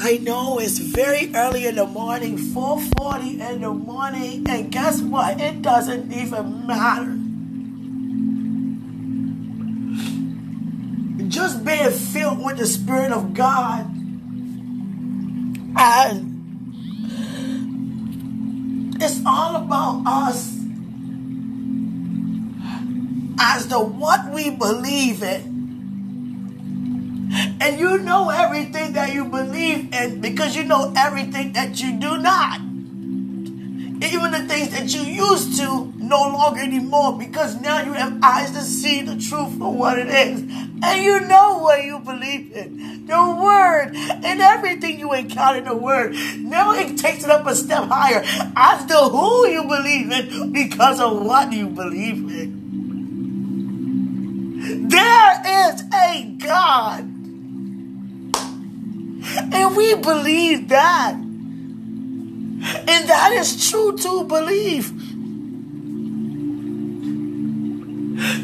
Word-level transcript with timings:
I 0.00 0.18
know 0.18 0.58
it's 0.58 0.78
very 0.78 1.34
early 1.34 1.66
in 1.66 1.74
the 1.76 1.86
morning, 1.86 2.38
4:40 2.38 3.40
in 3.40 3.60
the 3.62 3.72
morning, 3.72 4.46
and 4.48 4.70
guess 4.70 5.00
what? 5.00 5.40
It 5.40 5.62
doesn't 5.62 6.12
even 6.12 6.66
matter. 6.66 7.18
Just 11.28 11.64
being 11.64 11.90
filled 11.90 12.44
with 12.44 12.58
the 12.58 12.66
Spirit 12.66 13.12
of 13.12 13.34
God 13.34 13.98
and 15.78 16.28
it's 19.00 19.20
all 19.24 19.56
about 19.56 20.02
us 20.06 20.56
as 23.40 23.66
to 23.66 23.78
what 23.78 24.32
we 24.32 24.50
believe 24.50 25.22
in. 25.22 25.57
And 27.60 27.78
you 27.78 27.98
know 27.98 28.30
everything 28.30 28.92
that 28.92 29.12
you 29.12 29.24
believe 29.24 29.92
in 29.92 30.20
because 30.20 30.54
you 30.54 30.64
know 30.64 30.92
everything 30.96 31.52
that 31.54 31.80
you 31.80 31.98
do 31.98 32.18
not. 32.18 32.60
Even 34.00 34.30
the 34.30 34.46
things 34.46 34.70
that 34.70 34.94
you 34.94 35.00
used 35.02 35.58
to 35.58 35.92
no 35.96 36.22
longer 36.22 36.60
anymore 36.60 37.18
because 37.18 37.60
now 37.60 37.82
you 37.82 37.92
have 37.94 38.16
eyes 38.22 38.52
to 38.52 38.60
see 38.60 39.02
the 39.02 39.16
truth 39.16 39.58
for 39.58 39.74
what 39.74 39.98
it 39.98 40.06
is. 40.06 40.40
And 40.40 41.02
you 41.02 41.20
know 41.20 41.58
what 41.58 41.84
you 41.84 41.98
believe 41.98 42.52
in. 42.52 43.06
The 43.06 43.40
word 43.42 43.90
and 43.94 44.40
everything 44.40 45.00
you 45.00 45.12
encounter 45.12 45.58
in 45.58 45.64
the 45.64 45.74
word. 45.74 46.14
Now 46.38 46.72
it 46.74 46.96
takes 46.96 47.24
it 47.24 47.30
up 47.30 47.44
a 47.46 47.56
step 47.56 47.84
higher 47.84 48.22
as 48.56 48.86
to 48.86 48.94
who 48.94 49.48
you 49.48 49.64
believe 49.64 50.12
in 50.12 50.52
because 50.52 51.00
of 51.00 51.24
what 51.26 51.52
you 51.52 51.68
believe 51.68 52.18
in. 52.30 52.58
There 54.88 55.42
is 55.44 55.82
a 55.92 56.36
God. 56.38 57.17
And 59.38 59.76
we 59.76 59.94
believe 59.94 60.68
that. 60.68 61.14
And 61.14 63.08
that 63.08 63.32
is 63.32 63.70
true 63.70 63.96
to 63.96 64.24
believe. 64.24 64.92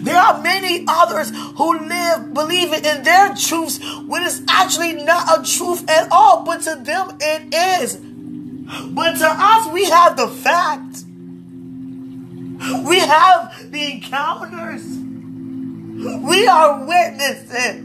There 0.05 0.17
are 0.17 0.41
many 0.41 0.85
others 0.87 1.33
who 1.57 1.79
live 1.89 2.33
believing 2.33 2.85
in 2.85 3.03
their 3.03 3.35
truths 3.35 3.81
when 4.07 4.23
it's 4.23 4.41
actually 4.49 4.93
not 4.93 5.41
a 5.41 5.43
truth 5.43 5.89
at 5.91 6.13
all, 6.13 6.45
but 6.45 6.63
to 6.63 6.77
them 6.77 7.17
it 7.21 7.53
is. 7.83 7.97
But 8.95 9.19
to 9.19 9.27
us, 9.29 9.73
we 9.73 9.85
have 9.87 10.17
the 10.17 10.29
fact. 10.29 11.05
We 12.87 12.99
have 12.99 13.73
the 13.73 13.93
encounters. 13.93 14.85
We 14.87 16.47
are 16.47 16.85
witnesses. 16.87 17.84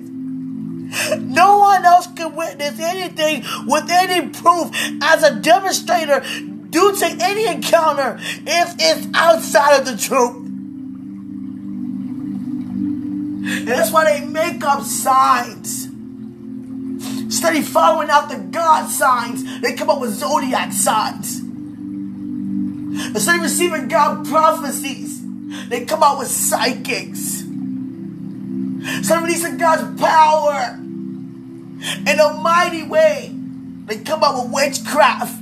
No 1.20 1.60
one 1.60 1.86
else 1.86 2.08
can 2.08 2.36
witness 2.36 2.80
anything 2.80 3.44
with 3.68 3.90
any 3.90 4.30
proof 4.30 4.72
as 5.02 5.24
a 5.24 5.40
demonstrator 5.40 6.22
due 6.70 6.96
to 6.96 7.18
any 7.22 7.48
encounter 7.48 8.18
if 8.20 8.76
it's 8.80 9.08
outside 9.14 9.80
of 9.80 9.86
the 9.86 9.98
truth. 9.98 10.46
And 13.50 13.68
that's 13.68 13.92
why 13.92 14.06
they 14.06 14.26
make 14.26 14.64
up 14.64 14.84
signs. 14.84 15.86
Instead 17.06 17.56
of 17.56 17.68
following 17.68 18.10
out 18.10 18.30
the 18.30 18.38
God 18.38 18.88
signs, 18.90 19.62
they 19.62 19.74
come 19.74 19.90
up 19.90 20.02
with 20.02 20.12
zodiac 20.12 20.74
signs. 20.74 21.40
Instead 23.06 23.36
of 23.36 23.42
receiving 23.42 23.88
God 23.88 24.28
prophecies, 24.28 25.22
they 25.70 25.86
come 25.86 26.04
out 26.04 26.18
with 26.20 26.28
psychics. 26.28 27.44
Of 28.82 29.24
releasing 29.24 29.58
God's 29.58 30.00
power 30.02 30.78
in 30.80 32.20
a 32.20 32.34
mighty 32.42 32.84
way, 32.84 33.36
they 33.86 33.98
come 34.00 34.24
up 34.24 34.44
with 34.44 34.54
witchcraft. 34.54 35.38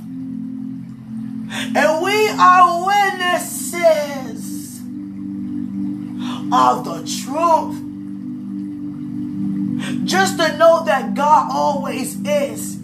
And 1.50 2.02
we 2.02 2.28
are 2.30 2.86
witnesses 2.86 4.80
of 6.52 6.84
the 6.84 7.04
truth. 7.22 7.84
Just 10.04 10.38
to 10.38 10.56
know 10.56 10.84
that 10.84 11.14
God 11.14 11.50
always 11.52 12.20
is. 12.20 12.74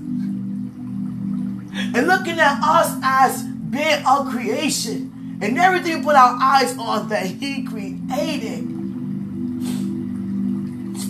And 1.77 2.07
looking 2.07 2.39
at 2.39 2.63
us 2.63 2.97
as 3.03 3.43
being 3.43 4.05
a 4.07 4.25
creation 4.31 5.39
and 5.43 5.59
everything 5.59 6.05
put 6.05 6.15
our 6.15 6.39
eyes 6.41 6.79
on 6.79 7.09
that 7.09 7.27
He 7.27 7.65
created. 7.65 8.74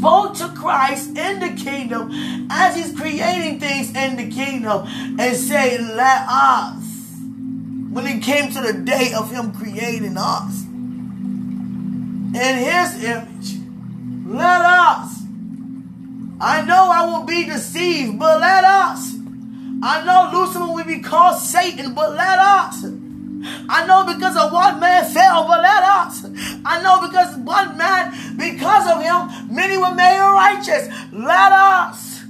Spoke 0.04 0.34
to 0.34 0.48
Christ 0.48 1.16
in 1.16 1.41
the 1.41 1.54
kingdom 1.56 2.10
as 2.50 2.76
He's 2.76 2.94
creating 2.94 3.59
things 3.59 3.88
in 3.97 4.16
the 4.19 4.31
kingdom 4.31 4.87
and 5.19 5.34
say, 5.34 5.78
Let 5.78 6.26
us. 6.28 6.84
When 7.91 8.06
it 8.06 8.22
came 8.22 8.53
to 8.53 8.60
the 8.60 8.75
day 8.75 9.15
of 9.15 9.31
Him 9.31 9.54
creating 9.54 10.19
us 10.19 10.65
in 10.65 12.34
His 12.34 13.03
image, 13.03 13.54
let 14.26 14.60
us. 14.60 15.22
I 16.38 16.62
know 16.66 16.91
I 16.92 17.06
will 17.06 17.25
be 17.25 17.47
deceived, 17.47 18.19
but 18.19 18.42
let 18.42 18.62
us. 18.62 19.15
I 19.82 20.04
know 20.04 20.38
Lucifer 20.38 20.66
will 20.66 20.84
be 20.84 20.98
called 20.98 21.41
Satan, 21.41 21.94
but 21.94 22.12
let 22.12 22.38
us. 22.38 22.84
I 23.69 23.84
know 23.87 24.12
because 24.12 24.37
of 24.37 24.53
one 24.53 24.81
man 24.81 25.05
fell, 25.12 25.47
but 25.47 25.60
let 25.60 25.82
us. 25.82 26.25
I 26.65 26.81
know 26.82 27.06
because 27.06 27.37
one 27.37 27.77
man, 27.77 28.37
because 28.37 28.87
of 28.91 29.03
him, 29.03 29.55
many 29.55 29.77
were 29.77 29.94
made 29.94 30.19
righteous. 30.19 30.88
Let 31.12 31.53
us. 31.53 32.22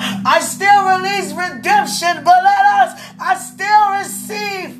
I 0.00 0.40
still 0.40 0.86
release 0.86 1.32
redemption, 1.32 2.24
but 2.24 2.42
let 2.42 2.64
us. 2.82 3.00
I 3.20 3.34
still 3.36 3.90
receive 3.98 4.78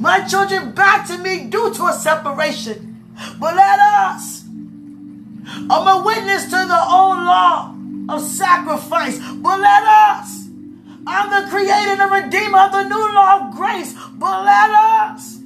my 0.00 0.26
children 0.26 0.72
back 0.72 1.06
to 1.08 1.18
me 1.18 1.44
due 1.44 1.72
to 1.74 1.86
a 1.86 1.92
separation, 1.92 3.04
but 3.38 3.54
let 3.56 3.78
us. 3.78 4.44
I'm 5.46 5.70
a 5.70 6.02
witness 6.04 6.44
to 6.44 6.50
the 6.50 6.80
old 6.90 7.18
law 7.18 7.74
of 8.08 8.22
sacrifice, 8.22 9.18
but 9.18 9.60
let 9.60 9.82
us. 9.84 10.39
I'm 11.06 11.30
the 11.30 11.50
creator 11.50 12.02
and 12.02 12.10
redeemer 12.10 12.58
of 12.58 12.72
the 12.72 12.84
new 12.84 13.14
law 13.14 13.40
of 13.40 13.56
grace, 13.56 13.94
but 14.18 14.44
let 14.44 14.70
us. 14.70 15.38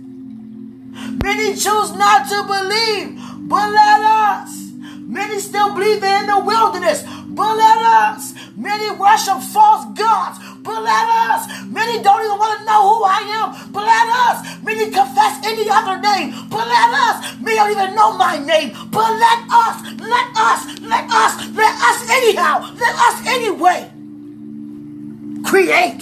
Many 1.23 1.55
choose 1.55 1.93
not 1.95 2.29
to 2.29 2.43
believe, 2.45 3.19
but 3.49 3.71
let 3.71 4.01
us. 4.03 4.73
Many 5.07 5.39
still 5.39 5.73
believe 5.75 6.01
they're 6.01 6.21
in 6.21 6.27
the 6.27 6.41
wilderness, 6.41 7.05
but 7.29 7.57
let 7.57 7.79
us. 7.79 8.35
Many 8.57 8.91
worship 8.99 9.39
false 9.41 9.87
gods, 9.95 10.39
but 10.63 10.83
let 10.83 11.07
us. 11.31 11.47
Many 11.67 12.03
don't 12.03 12.25
even 12.25 12.39
want 12.39 12.59
to 12.59 12.67
know 12.67 12.83
who 12.83 13.05
I 13.05 13.21
am, 13.39 13.73
but 13.73 13.85
let 13.87 14.09
us. 14.27 14.63
Many 14.65 14.91
confess 14.91 15.39
any 15.47 15.71
other 15.71 16.01
name, 16.01 16.35
but 16.51 16.67
let 16.67 16.91
us. 16.91 17.39
Many 17.39 17.57
don't 17.57 17.71
even 17.71 17.95
know 17.95 18.17
my 18.19 18.39
name, 18.39 18.75
but 18.91 19.07
let 19.07 19.39
us. 19.55 19.77
Let 20.03 20.27
us. 20.35 20.81
Let 20.83 21.05
us. 21.11 21.33
Let 21.55 21.75
us 21.79 22.11
anyhow. 22.11 22.75
Let 22.75 22.95
us 22.97 23.27
anyway. 23.27 23.94
Create. 25.45 26.01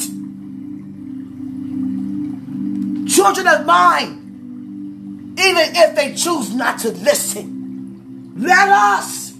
Children 3.09 3.47
of 3.49 3.67
mine, 3.67 5.35
even 5.39 5.77
if 5.77 5.97
they 5.97 6.15
choose 6.15 6.55
not 6.55 6.79
to 6.81 6.91
listen, 6.93 8.35
let 8.39 8.69
us 8.69 9.33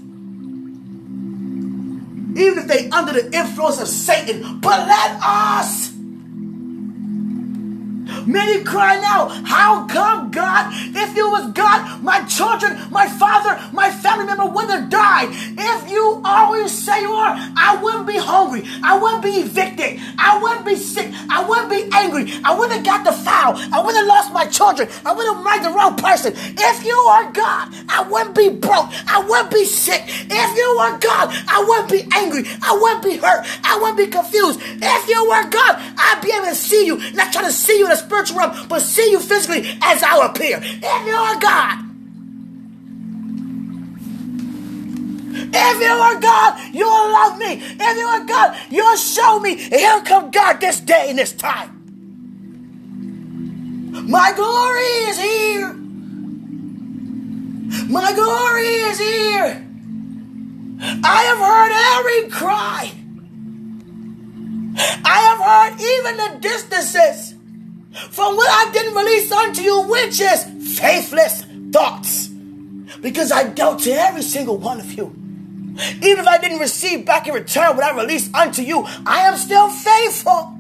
even 2.37 2.59
if 2.59 2.67
they 2.67 2.89
under 2.91 3.13
the 3.13 3.37
influence 3.37 3.81
of 3.81 3.89
Satan. 3.89 4.61
But 4.61 4.87
let 4.87 5.19
us. 5.23 5.92
Many 8.27 8.65
crying 8.65 9.03
out, 9.05 9.31
How 9.45 9.87
come, 9.87 10.31
God? 10.31 10.73
If 10.73 11.17
you 11.17 11.31
was 11.31 11.53
God, 11.53 12.03
my 12.03 12.25
children, 12.25 12.79
my 12.91 13.09
father, 13.09 13.61
my 13.73 13.91
family 13.91 14.27
member 14.27 14.47
would 14.47 14.71
have 14.71 14.91
died. 14.91 15.29
If 15.31 15.91
you 15.91 16.21
are 16.25 16.47
who 16.47 16.63
you 16.63 16.69
say 16.69 17.01
you 17.01 17.13
are, 17.13 17.35
I 17.57 17.81
wouldn't 17.83 18.07
be 18.07 18.17
hungry. 18.19 18.63
I 18.83 18.99
wouldn't 18.99 19.23
be 19.23 19.41
evicted. 19.41 20.01
I 20.19 20.41
wouldn't 20.43 20.67
be 20.67 20.77
sick. 20.77 21.13
I 21.29 21.47
wouldn't 21.49 21.71
be 21.71 21.89
angry. 21.93 22.33
I 22.45 22.55
wouldn't 22.57 22.77
have 22.77 22.85
got 22.85 23.05
the 23.05 23.13
foul. 23.13 23.55
I 23.57 23.81
wouldn't 23.81 23.99
have 23.99 24.07
lost 24.07 24.33
my 24.33 24.47
children. 24.47 24.89
I 25.05 25.13
wouldn't 25.13 25.37
have 25.37 25.45
married 25.45 25.65
the 25.65 25.71
wrong 25.71 25.97
person. 25.97 26.33
If 26.37 26.85
you 26.85 26.97
are 26.97 27.31
God, 27.33 27.69
I 27.89 28.07
wouldn't 28.09 28.35
be 28.35 28.49
broke. 28.51 28.89
I 29.09 29.25
wouldn't 29.29 29.51
be 29.51 29.65
sick. 29.65 30.03
If 30.07 30.57
you 30.57 30.69
are 30.81 30.99
God, 30.99 31.29
I 31.49 31.65
wouldn't 31.67 31.91
be 31.91 32.09
angry. 32.17 32.45
I 32.63 32.79
wouldn't 32.81 33.05
be 33.05 33.17
hurt. 33.17 33.47
I 33.65 33.79
wouldn't 33.79 33.99
be 33.99 34.07
confused. 34.07 34.61
If 34.63 35.09
you 35.09 35.21
were 35.29 35.49
God, 35.49 35.77
I'd 35.99 36.21
be 36.23 36.33
able 36.33 36.47
to 36.47 36.55
see 36.55 36.87
you, 36.87 36.97
not 37.13 37.33
trying 37.33 37.47
to 37.47 37.53
see 37.53 37.79
you 37.79 37.87
in 37.87 37.93
a 37.93 37.97
spiritual 38.13 38.39
realm, 38.39 38.69
but 38.69 38.81
see 38.81 39.11
you 39.11 39.21
physically 39.21 39.69
as 39.83 40.03
I 40.03 40.27
appear. 40.27 40.61
If 40.63 41.07
you 41.07 41.15
are 41.15 41.41
God, 41.41 41.79
If 45.55 45.81
you 45.81 45.89
are 45.89 46.21
God, 46.21 46.75
you 46.75 46.87
will 46.87 47.13
love 47.13 47.39
me. 47.39 47.55
If 47.55 47.99
you 47.99 48.07
are 48.07 48.25
God, 48.25 48.57
you'll 48.71 48.97
show 48.97 49.41
me. 49.41 49.57
Here 49.57 50.01
come 50.03 50.31
God 50.31 50.61
this 50.61 50.81
day 50.81 51.07
and 51.11 51.19
this 51.19 51.33
time. 51.33 51.93
My 53.95 54.33
glory 54.35 54.83
is 55.11 55.19
here. 55.21 55.73
My 57.89 58.13
glory 58.15 58.67
is 58.67 58.99
here. 58.99 59.67
I 61.05 61.23
have 61.25 61.39
heard 61.39 61.73
every 61.99 62.31
cry. 62.31 62.93
I 65.05 65.19
have 65.29 65.41
heard 65.41 65.81
even 65.81 66.17
the 66.19 66.49
distances 66.49 67.32
from 67.93 68.37
what 68.37 68.49
I 68.51 68.73
didn't 68.73 68.95
release 68.95 69.31
unto 69.33 69.63
you, 69.63 69.83
which 69.83 70.21
is 70.21 70.79
faithless 70.79 71.45
thoughts. 71.73 72.29
Because 73.01 73.33
I 73.33 73.45
dealt 73.45 73.81
to 73.81 73.93
every 73.93 74.23
single 74.23 74.57
one 74.57 74.81
of 74.81 74.93
you. 74.93 75.15
Even 75.77 76.19
if 76.19 76.27
I 76.27 76.39
didn't 76.39 76.59
receive 76.59 77.05
back 77.07 77.27
in 77.27 77.35
return 77.35 77.77
what 77.77 77.85
I 77.85 77.97
released 77.97 78.35
unto 78.35 78.63
you, 78.63 78.85
I 79.07 79.21
am 79.21 79.37
still 79.37 79.69
faithful. 79.69 80.59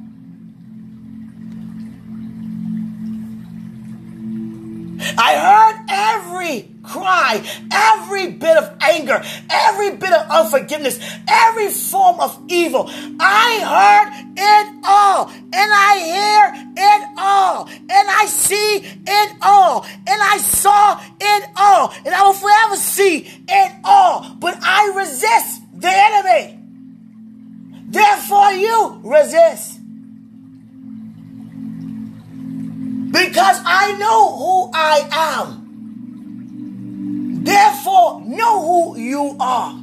I 5.18 5.36
heard 5.36 5.84
every 5.88 6.71
cry, 6.82 7.42
every 7.72 8.32
bit 8.32 8.56
of 8.56 8.76
anger, 8.80 9.22
every 9.48 9.96
bit 9.96 10.12
of 10.12 10.28
unforgiveness, 10.30 10.98
every 11.28 11.70
form 11.70 12.20
of 12.20 12.40
evil. 12.48 12.90
I 13.20 13.60
heard 13.74 14.08
it 14.36 14.84
all, 14.84 15.28
and 15.30 15.52
I 15.54 15.98
hear 16.12 16.72
it 16.76 17.08
all, 17.18 17.68
and 17.68 18.10
I 18.10 18.26
see 18.26 18.82
it 19.06 19.36
all, 19.42 19.84
and 19.84 20.22
I 20.22 20.38
saw 20.38 21.00
it 21.20 21.48
all, 21.56 21.92
and 22.04 22.14
I 22.14 22.22
will 22.24 22.32
forever 22.32 22.76
see 22.76 23.28
it 23.48 23.72
all. 23.84 24.36
But 24.38 24.58
I 24.62 24.92
resist 24.96 25.62
the 25.74 25.90
enemy. 25.90 26.58
Therefore, 27.88 28.52
you 28.52 29.00
resist. 29.04 29.78
Because 33.12 33.60
I 33.66 33.94
know 33.98 34.36
who 34.38 34.70
I 34.72 35.08
am. 35.12 35.61
Therefore, 37.44 38.22
know 38.24 38.62
who 38.64 38.98
you 39.00 39.36
are. 39.40 39.74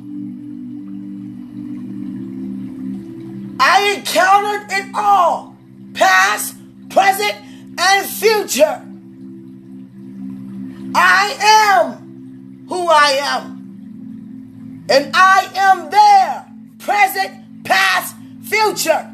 I 3.60 3.96
encountered 3.98 4.72
it 4.72 4.96
all 4.96 5.58
past, 5.94 6.56
present, 6.90 7.36
and 7.78 8.08
future. 8.08 8.82
I 10.96 11.36
am 11.68 12.66
who 12.70 12.88
I 12.88 13.20
am. 13.22 14.86
And 14.90 15.12
I 15.14 15.50
am 15.56 15.90
there, 15.90 16.46
present, 16.80 17.64
past, 17.66 18.16
future. 18.42 19.12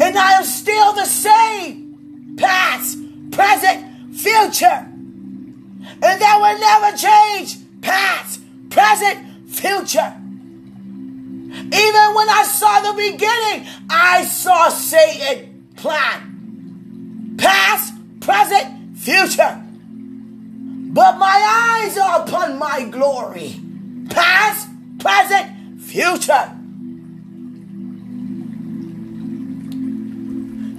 And 0.00 0.16
I 0.16 0.32
am 0.34 0.44
still 0.44 0.92
the 0.92 1.04
same 1.04 2.36
past, 2.38 2.98
present, 3.32 4.14
future. 4.14 4.91
And 6.02 6.20
that 6.20 6.38
will 6.40 6.58
never 6.58 6.96
change. 6.96 7.80
Past, 7.80 8.40
present, 8.70 9.48
future. 9.48 10.14
Even 11.54 12.14
when 12.14 12.28
I 12.28 12.42
saw 12.44 12.80
the 12.80 12.94
beginning, 12.94 13.68
I 13.88 14.24
saw 14.24 14.68
Satan 14.68 15.68
plan. 15.76 17.36
Past, 17.38 17.94
present, 18.20 18.98
future. 18.98 19.62
But 20.92 21.18
my 21.18 21.82
eyes 21.84 21.96
are 21.96 22.22
upon 22.22 22.58
my 22.58 22.84
glory. 22.84 23.60
Past, 24.10 24.68
present, 24.98 25.80
future. 25.80 26.58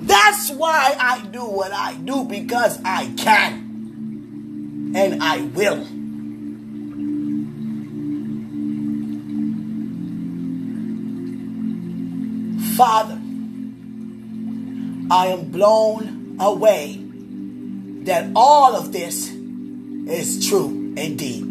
That's 0.06 0.52
why 0.52 0.96
I 1.00 1.26
do 1.32 1.46
what 1.46 1.72
I 1.72 1.96
do 1.96 2.26
because 2.26 2.80
I 2.84 3.12
can. 3.16 3.63
And 4.96 5.24
I 5.24 5.42
will. 5.42 5.86
Father, 12.76 13.20
I 15.12 15.28
am 15.28 15.52
blown 15.52 16.38
away 16.40 17.00
that 18.06 18.32
all 18.36 18.76
of 18.76 18.92
this 18.92 19.32
is 19.32 20.48
true 20.48 20.94
indeed. 20.98 21.44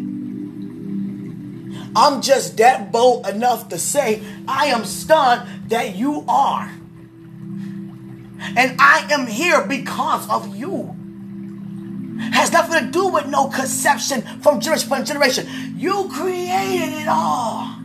I'm 1.95 2.21
just 2.21 2.57
that 2.57 2.91
bold 2.91 3.27
enough 3.27 3.69
to 3.69 3.77
say 3.77 4.21
I 4.47 4.67
am 4.67 4.85
stunned 4.85 5.69
that 5.69 5.95
you 5.95 6.25
are. 6.27 6.71
And 8.57 8.75
I 8.79 9.07
am 9.11 9.27
here 9.27 9.65
because 9.65 10.29
of 10.29 10.55
you. 10.55 10.95
Has 12.31 12.51
nothing 12.51 12.85
to 12.85 12.91
do 12.91 13.07
with 13.07 13.27
no 13.27 13.47
conception 13.47 14.21
from 14.41 14.59
generation 14.59 14.89
to 14.89 15.03
generation. 15.03 15.75
You 15.77 16.09
created 16.11 17.01
it 17.01 17.07
all. 17.07 17.75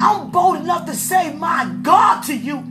I'm 0.00 0.30
bold 0.30 0.58
enough 0.58 0.86
to 0.86 0.94
say, 0.94 1.34
my 1.34 1.70
God, 1.82 2.22
to 2.22 2.36
you. 2.36 2.64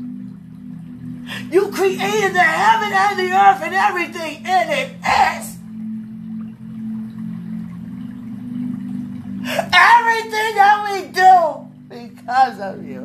You 1.51 1.69
created 1.71 2.33
the 2.33 2.39
heaven 2.39 2.93
and 2.93 3.19
the 3.19 3.31
earth 3.31 3.61
and 3.61 3.75
everything 3.75 4.37
in 4.37 4.69
it 4.69 4.91
is. 4.91 5.57
Everything 9.73 10.55
that 10.55 10.83
we 10.89 11.07
do 11.11 11.67
because 11.89 12.59
of 12.59 12.85
you. 12.85 13.03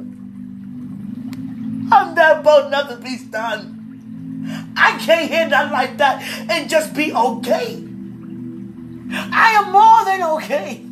I'm 1.90 2.14
not 2.14 2.42
bold 2.42 2.66
enough 2.66 2.88
to 2.90 2.96
be 2.96 3.16
stunned. 3.16 3.81
I 4.76 4.98
can't 4.98 5.30
hear 5.30 5.46
nothing 5.48 5.72
like 5.72 5.98
that 5.98 6.22
and 6.50 6.68
just 6.68 6.94
be 6.94 7.12
okay. 7.12 7.82
I 9.14 9.62
am 9.62 9.72
more 9.72 10.04
than 10.04 10.22
okay. 10.38 10.82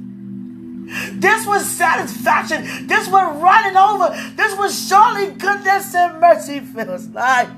This 1.19 1.47
was 1.47 1.65
satisfaction. 1.65 2.87
This 2.87 3.09
was 3.09 3.41
running 3.41 3.77
over. 3.77 4.11
This 4.37 4.57
was 4.59 4.89
surely 4.89 5.31
goodness 5.33 5.95
and 5.95 6.21
mercy 6.21 6.61
feels 6.61 7.07
like 7.09 7.49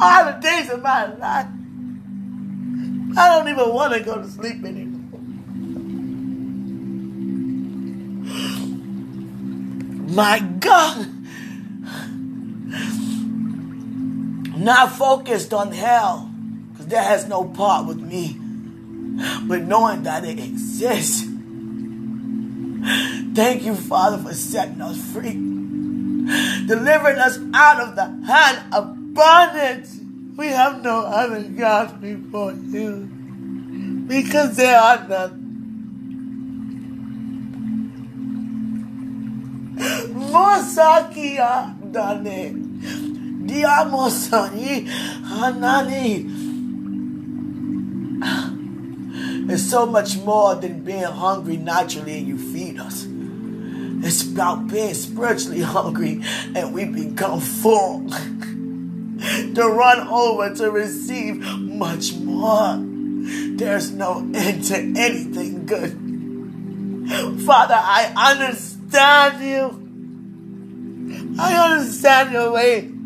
all 0.00 0.24
the 0.26 0.38
days 0.40 0.70
of 0.70 0.82
my 0.82 1.06
life. 1.14 1.46
I 3.16 3.28
don't 3.28 3.48
even 3.48 3.72
want 3.72 3.94
to 3.94 4.00
go 4.00 4.20
to 4.20 4.28
sleep 4.28 4.64
anymore. 4.64 5.20
My 10.10 10.40
God. 10.60 11.06
Not 14.60 14.92
focused 14.92 15.54
on 15.54 15.72
hell, 15.72 16.30
because 16.70 16.88
that 16.88 17.06
has 17.06 17.26
no 17.26 17.44
part 17.44 17.86
with 17.86 17.98
me, 17.98 18.36
but 19.48 19.62
knowing 19.62 20.02
that 20.02 20.24
it 20.26 20.38
exists. 20.38 21.24
Thank 23.34 23.62
you, 23.64 23.74
Father, 23.74 24.18
for 24.18 24.34
setting 24.34 24.82
us 24.82 24.98
free, 25.12 25.32
delivering 26.66 27.18
us 27.18 27.38
out 27.54 27.80
of 27.80 27.96
the 27.96 28.04
hand 28.26 28.74
of 28.74 29.14
bondage. 29.14 29.88
We 30.36 30.48
have 30.48 30.82
no 30.82 31.06
other 31.06 31.42
gods 31.42 31.94
before 31.94 32.52
you, 32.52 33.08
because 34.06 34.56
there 34.56 34.78
are 34.78 35.08
none. 35.08 35.38
Mosakia 40.30 41.74
dane. 41.92 42.69
Diamosani 43.50 44.86
Hanani. 45.24 46.26
It's 49.52 49.68
so 49.68 49.86
much 49.86 50.16
more 50.18 50.54
than 50.54 50.84
being 50.84 51.02
hungry 51.02 51.56
naturally 51.56 52.18
and 52.18 52.28
you 52.28 52.38
feed 52.38 52.78
us. 52.78 53.06
It's 54.06 54.22
about 54.22 54.68
being 54.68 54.94
spiritually 54.94 55.62
hungry 55.62 56.22
and 56.54 56.72
we 56.72 56.84
become 56.84 57.40
full. 57.40 58.08
to 59.20 59.62
run 59.68 60.06
over 60.08 60.54
to 60.54 60.70
receive 60.70 61.40
much 61.40 62.14
more. 62.14 62.78
There's 62.78 63.90
no 63.90 64.18
end 64.32 64.64
to 64.64 64.76
anything 64.76 65.66
good. 65.66 65.90
Father, 67.44 67.74
I 67.76 68.12
understand 68.32 69.42
you. 69.44 69.76
I 71.38 71.72
understand 71.72 72.32
your 72.32 72.52
way. 72.52 72.99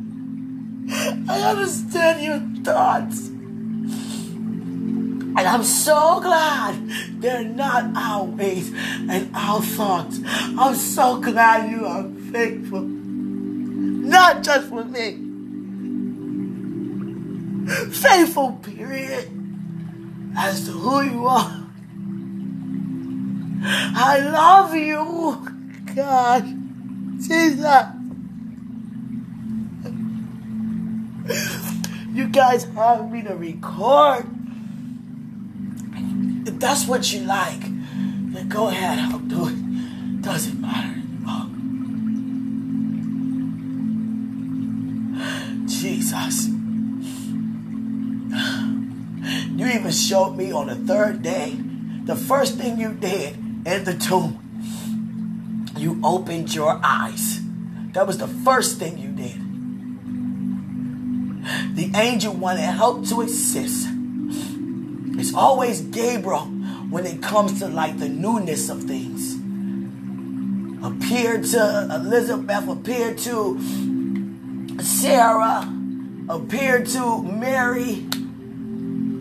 I 0.90 1.42
understand 1.50 2.22
your 2.22 2.40
thoughts. 2.64 3.28
And 5.36 5.40
I'm 5.40 5.64
so 5.64 6.20
glad 6.20 6.76
they're 7.20 7.44
not 7.44 7.96
our 7.96 8.24
ways 8.24 8.72
and 8.74 9.30
our 9.34 9.60
thoughts. 9.60 10.20
I'm 10.24 10.74
so 10.74 11.20
glad 11.20 11.70
you 11.70 11.84
are 11.86 12.08
faithful. 12.30 12.82
Not 12.82 14.44
just 14.44 14.68
for 14.68 14.84
me. 14.84 15.18
Faithful, 17.90 18.52
period. 18.62 19.28
As 20.36 20.66
to 20.66 20.72
who 20.72 21.02
you 21.02 21.26
are. 21.26 21.66
I 23.66 24.18
love 24.20 24.74
you, 24.74 25.48
God. 25.94 26.44
Jesus. 27.18 28.03
Guys 32.34 32.64
have 32.74 33.10
me 33.10 33.22
to 33.22 33.34
record. 33.36 34.26
If 36.46 36.58
that's 36.58 36.86
what 36.86 37.12
you 37.12 37.20
like, 37.20 37.60
then 37.60 38.48
Go 38.48 38.68
ahead, 38.68 38.98
I'll 38.98 39.20
do 39.20 39.48
it. 39.48 40.22
Doesn't 40.22 40.60
matter 40.60 40.88
anymore. 40.88 41.46
Jesus. 45.68 46.48
You 49.56 49.66
even 49.66 49.92
showed 49.92 50.36
me 50.36 50.50
on 50.50 50.66
the 50.66 50.74
third 50.74 51.22
day, 51.22 51.56
the 52.04 52.16
first 52.16 52.58
thing 52.58 52.80
you 52.80 52.92
did 52.92 53.36
in 53.64 53.84
the 53.84 53.94
tomb, 53.94 54.40
you 55.76 56.00
opened 56.02 56.52
your 56.52 56.80
eyes. 56.82 57.40
That 57.92 58.08
was 58.08 58.18
the 58.18 58.26
first 58.26 58.80
thing 58.80 58.98
you 58.98 59.03
angel 61.94 62.34
wanted 62.34 62.62
help 62.62 63.06
to 63.06 63.22
assist. 63.22 63.88
It's 65.16 65.34
always 65.34 65.80
Gabriel 65.80 66.46
when 66.90 67.06
it 67.06 67.22
comes 67.22 67.60
to 67.60 67.68
like 67.68 67.98
the 67.98 68.08
newness 68.08 68.68
of 68.68 68.82
things. 68.84 69.34
Appeared 70.84 71.44
to 71.44 71.88
Elizabeth, 71.94 72.68
appeared 72.68 73.18
to 73.18 73.58
Sarah, 74.80 75.72
appeared 76.28 76.86
to 76.88 77.22
Mary, 77.22 78.04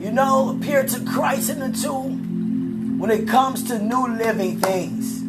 you 0.04 0.12
know, 0.12 0.58
appeared 0.58 0.90
to 0.90 1.06
Christ 1.06 1.50
in 1.52 1.60
the 1.60 1.72
tomb. 1.72 3.00
When 3.00 3.12
it 3.12 3.28
comes 3.28 3.64
to 3.66 3.80
new 3.80 4.08
living 4.08 4.60
things, 4.60 5.22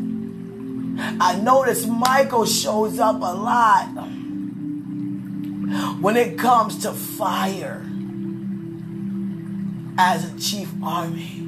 I 1.21 1.39
notice 1.41 1.87
Michael 1.87 2.47
shows 2.47 2.99
up 2.99 3.17
a 3.17 3.35
lot 3.35 3.89
when 6.01 6.17
it 6.17 6.39
comes 6.39 6.79
to 6.83 6.93
fire 6.93 7.85
as 9.99 10.33
a 10.33 10.39
chief 10.39 10.71
army. 10.83 11.41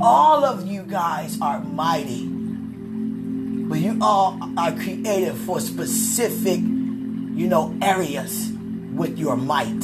All 0.00 0.44
of 0.44 0.66
you 0.66 0.82
guys 0.82 1.40
are 1.40 1.60
mighty, 1.60 2.26
but 2.26 3.78
you 3.78 3.98
all 4.00 4.38
are 4.58 4.72
created 4.72 5.34
for 5.34 5.60
specific, 5.60 6.58
you 6.60 7.48
know, 7.48 7.76
areas 7.80 8.52
with 8.94 9.18
your 9.18 9.36
might. 9.36 9.82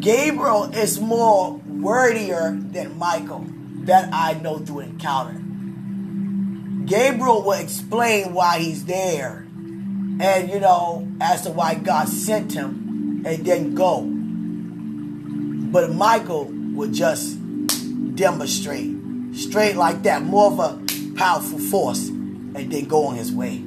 Gabriel 0.00 0.64
is 0.72 1.00
more 1.00 1.60
wordier 1.68 2.58
than 2.72 2.98
Michael 2.98 3.46
that 3.84 4.08
I 4.12 4.34
know 4.34 4.58
through 4.58 4.80
encounter. 4.80 5.41
Gabriel 6.86 7.42
will 7.42 7.52
explain 7.52 8.34
why 8.34 8.58
he's 8.58 8.84
there 8.84 9.46
and, 10.20 10.50
you 10.50 10.60
know, 10.60 11.08
as 11.20 11.42
to 11.42 11.50
why 11.50 11.74
God 11.74 12.08
sent 12.08 12.52
him 12.52 13.22
and 13.24 13.44
then 13.44 13.74
go. 13.74 14.02
But 15.72 15.92
Michael 15.92 16.46
would 16.74 16.92
just 16.92 17.38
demonstrate 18.14 18.90
straight 19.34 19.76
like 19.76 20.02
that, 20.02 20.22
more 20.22 20.52
of 20.52 20.58
a 20.58 20.80
powerful 21.16 21.58
force, 21.58 22.08
and 22.08 22.70
then 22.70 22.84
go 22.84 23.06
on 23.06 23.16
his 23.16 23.32
way. 23.32 23.62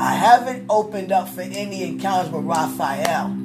I 0.00 0.14
haven't 0.14 0.66
opened 0.70 1.12
up 1.12 1.28
for 1.28 1.42
any 1.42 1.84
encounters 1.84 2.32
with 2.32 2.44
Raphael. 2.44 3.36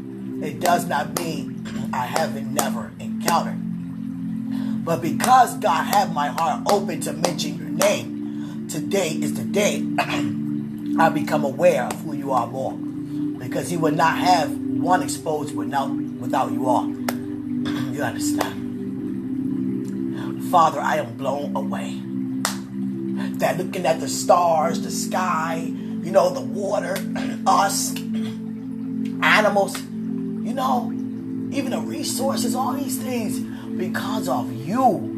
It 0.41 0.59
does 0.59 0.85
not 0.85 1.19
mean 1.19 1.89
I 1.93 2.05
haven't 2.05 2.53
never 2.53 2.91
encountered. 2.99 3.66
But 4.87 5.01
because 5.01 5.57
God 5.57 5.83
had 5.83 6.13
my 6.13 6.29
heart 6.29 6.63
open 6.71 7.01
to 7.01 7.11
mention 7.11 7.57
your 7.57 7.67
name, 7.67 8.69
today 8.69 9.09
is 9.09 9.33
the 9.33 9.43
day 9.43 9.85
I 10.97 11.09
become 11.09 11.43
aware 11.43 11.83
of 11.83 11.99
who 12.03 12.13
you 12.13 12.31
are 12.31 12.47
more. 12.47 12.71
Because 12.71 13.69
he 13.69 13.75
would 13.75 13.97
not 13.97 14.17
have 14.17 14.49
one 14.57 15.03
exposed 15.03 15.53
without 15.53 15.89
without 15.89 16.53
you 16.53 16.69
all. 16.69 16.87
you 17.93 18.01
understand? 18.01 18.63
Father, 20.49 20.79
I 20.79 20.99
am 20.99 21.17
blown 21.17 21.53
away. 21.57 22.01
That 23.39 23.57
looking 23.57 23.85
at 23.85 23.99
the 23.99 24.07
stars, 24.07 24.79
the 24.83 24.91
sky, 24.91 25.63
you 25.65 26.11
know, 26.11 26.29
the 26.29 26.39
water, 26.39 26.95
us, 27.45 27.93
animals, 29.21 29.77
you 29.81 30.53
know, 30.53 30.93
even 31.51 31.71
the 31.71 31.81
resources, 31.81 32.55
all 32.55 32.71
these 32.71 32.97
things, 32.97 33.41
because 33.77 34.27
of 34.27 34.51
you. 34.51 35.13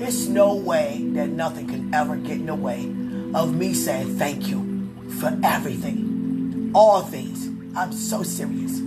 It's 0.00 0.26
no 0.26 0.54
way 0.54 1.04
that 1.12 1.28
nothing 1.28 1.66
can 1.66 1.94
ever 1.94 2.16
get 2.16 2.32
in 2.32 2.46
the 2.46 2.54
way 2.54 2.86
of 3.34 3.54
me 3.54 3.74
saying 3.74 4.18
thank 4.18 4.48
you 4.48 4.90
for 5.20 5.38
everything, 5.44 6.70
all 6.74 7.02
things. 7.02 7.48
I'm 7.76 7.92
so 7.92 8.22
serious. 8.22 8.78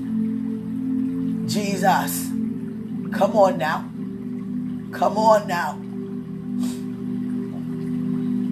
Jesus, 1.52 2.28
come 3.14 3.36
on 3.36 3.58
now. 3.58 3.90
Come 4.98 5.18
on 5.18 5.48
now. 5.48 5.80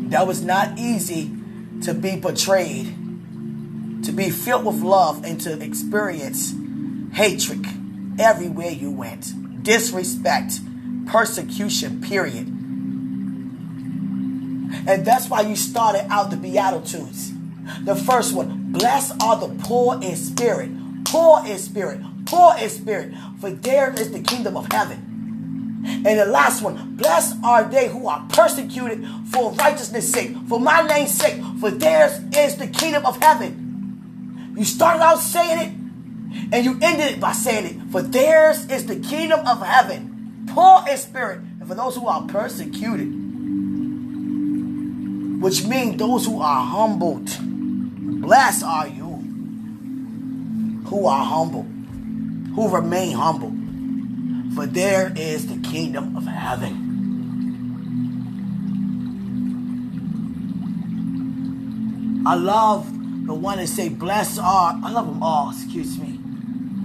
That 0.09 0.27
was 0.27 0.43
not 0.43 0.77
easy 0.77 1.31
to 1.83 1.93
be 1.93 2.15
betrayed, 2.15 2.87
to 4.03 4.11
be 4.11 4.29
filled 4.29 4.65
with 4.65 4.81
love, 4.81 5.23
and 5.23 5.39
to 5.41 5.61
experience 5.63 6.53
hatred 7.13 7.65
everywhere 8.21 8.71
you 8.71 8.91
went, 8.91 9.63
disrespect, 9.63 10.59
persecution, 11.07 12.01
period. 12.01 12.47
And 14.87 15.05
that's 15.05 15.29
why 15.29 15.41
you 15.41 15.55
started 15.55 16.05
out 16.09 16.29
the 16.29 16.37
Beatitudes. 16.37 17.33
The 17.83 17.95
first 17.95 18.33
one, 18.33 18.71
blessed 18.71 19.21
are 19.21 19.39
the 19.39 19.49
poor 19.63 19.95
in 20.01 20.15
spirit, 20.15 20.71
poor 21.05 21.45
in 21.45 21.57
spirit, 21.57 21.99
poor 22.25 22.55
in 22.57 22.69
spirit, 22.69 23.13
for 23.39 23.49
there 23.49 23.93
is 23.93 24.11
the 24.11 24.21
kingdom 24.21 24.55
of 24.55 24.71
heaven. 24.71 25.07
And 25.83 26.19
the 26.19 26.25
last 26.25 26.61
one, 26.61 26.95
blessed 26.95 27.37
are 27.43 27.63
they 27.63 27.89
who 27.89 28.07
are 28.07 28.25
persecuted 28.29 29.05
for 29.31 29.51
righteousness' 29.53 30.11
sake, 30.11 30.35
for 30.47 30.59
my 30.59 30.81
name's 30.83 31.11
sake, 31.11 31.41
for 31.59 31.71
theirs 31.71 32.19
is 32.35 32.57
the 32.57 32.67
kingdom 32.67 33.05
of 33.05 33.17
heaven. 33.17 34.53
You 34.55 34.63
started 34.63 35.01
out 35.01 35.19
saying 35.19 35.59
it, 35.59 35.80
and 36.51 36.65
you 36.65 36.77
ended 36.81 37.11
it 37.13 37.19
by 37.19 37.31
saying 37.31 37.65
it, 37.65 37.91
for 37.91 38.01
theirs 38.01 38.65
is 38.69 38.85
the 38.85 39.00
kingdom 39.00 39.45
of 39.47 39.61
heaven, 39.61 40.45
poor 40.53 40.83
in 40.89 40.97
spirit, 40.97 41.39
and 41.39 41.67
for 41.67 41.75
those 41.75 41.95
who 41.95 42.07
are 42.07 42.23
persecuted, 42.27 43.07
which 45.41 45.63
means 45.65 45.97
those 45.97 46.25
who 46.25 46.41
are 46.41 46.65
humbled. 46.65 47.29
Blessed 48.21 48.63
are 48.63 48.88
you 48.88 49.07
who 50.85 51.05
are 51.07 51.25
humble, 51.25 51.63
who 52.53 52.69
remain 52.69 53.15
humble, 53.15 53.53
for 54.55 54.65
there 54.65 55.11
is 55.15 55.47
the 55.47 55.57
kingdom 55.69 56.15
of 56.17 56.25
heaven. 56.25 56.89
I 62.27 62.35
love 62.35 62.85
the 63.25 63.33
one 63.33 63.57
that 63.57 63.67
say, 63.67 63.89
blessed 63.89 64.38
are, 64.39 64.79
I 64.83 64.91
love 64.91 65.07
them 65.07 65.23
all, 65.23 65.50
excuse 65.51 65.97
me. 65.97 66.10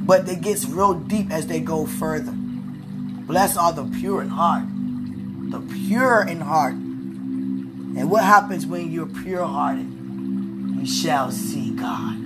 But 0.07 0.29
it 0.29 0.41
gets 0.41 0.65
real 0.65 0.95
deep 0.95 1.33
as 1.33 1.49
they 1.49 1.59
go 1.59 1.85
further. 1.85 2.33
Blessed 2.33 3.59
are 3.59 3.73
the 3.73 3.85
pure 3.99 4.23
in 4.23 4.29
heart. 4.29 4.65
The 5.51 5.61
pure 5.61 6.23
in 6.23 6.41
heart. 6.41 6.75
And 6.75 8.09
what 8.09 8.23
happens 8.23 8.67
when 8.67 8.93
you're 8.93 9.07
pure 9.07 9.45
hearted? 9.45 9.89
You 10.79 10.87
shall 10.87 11.33
see 11.33 11.71
God. 11.71 12.17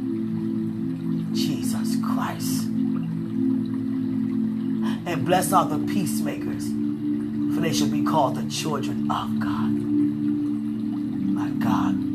Jesus 1.34 1.96
Christ. 2.04 2.64
And 5.06 5.24
blessed 5.24 5.54
are 5.54 5.64
the 5.64 5.78
peacemakers, 5.86 6.66
for 7.54 7.62
they 7.62 7.72
shall 7.72 7.88
be 7.88 8.04
called 8.04 8.36
the 8.36 8.50
children 8.50 9.10
of 9.10 9.40
God. 9.40 9.70
My 11.32 11.48
God. 11.64 12.09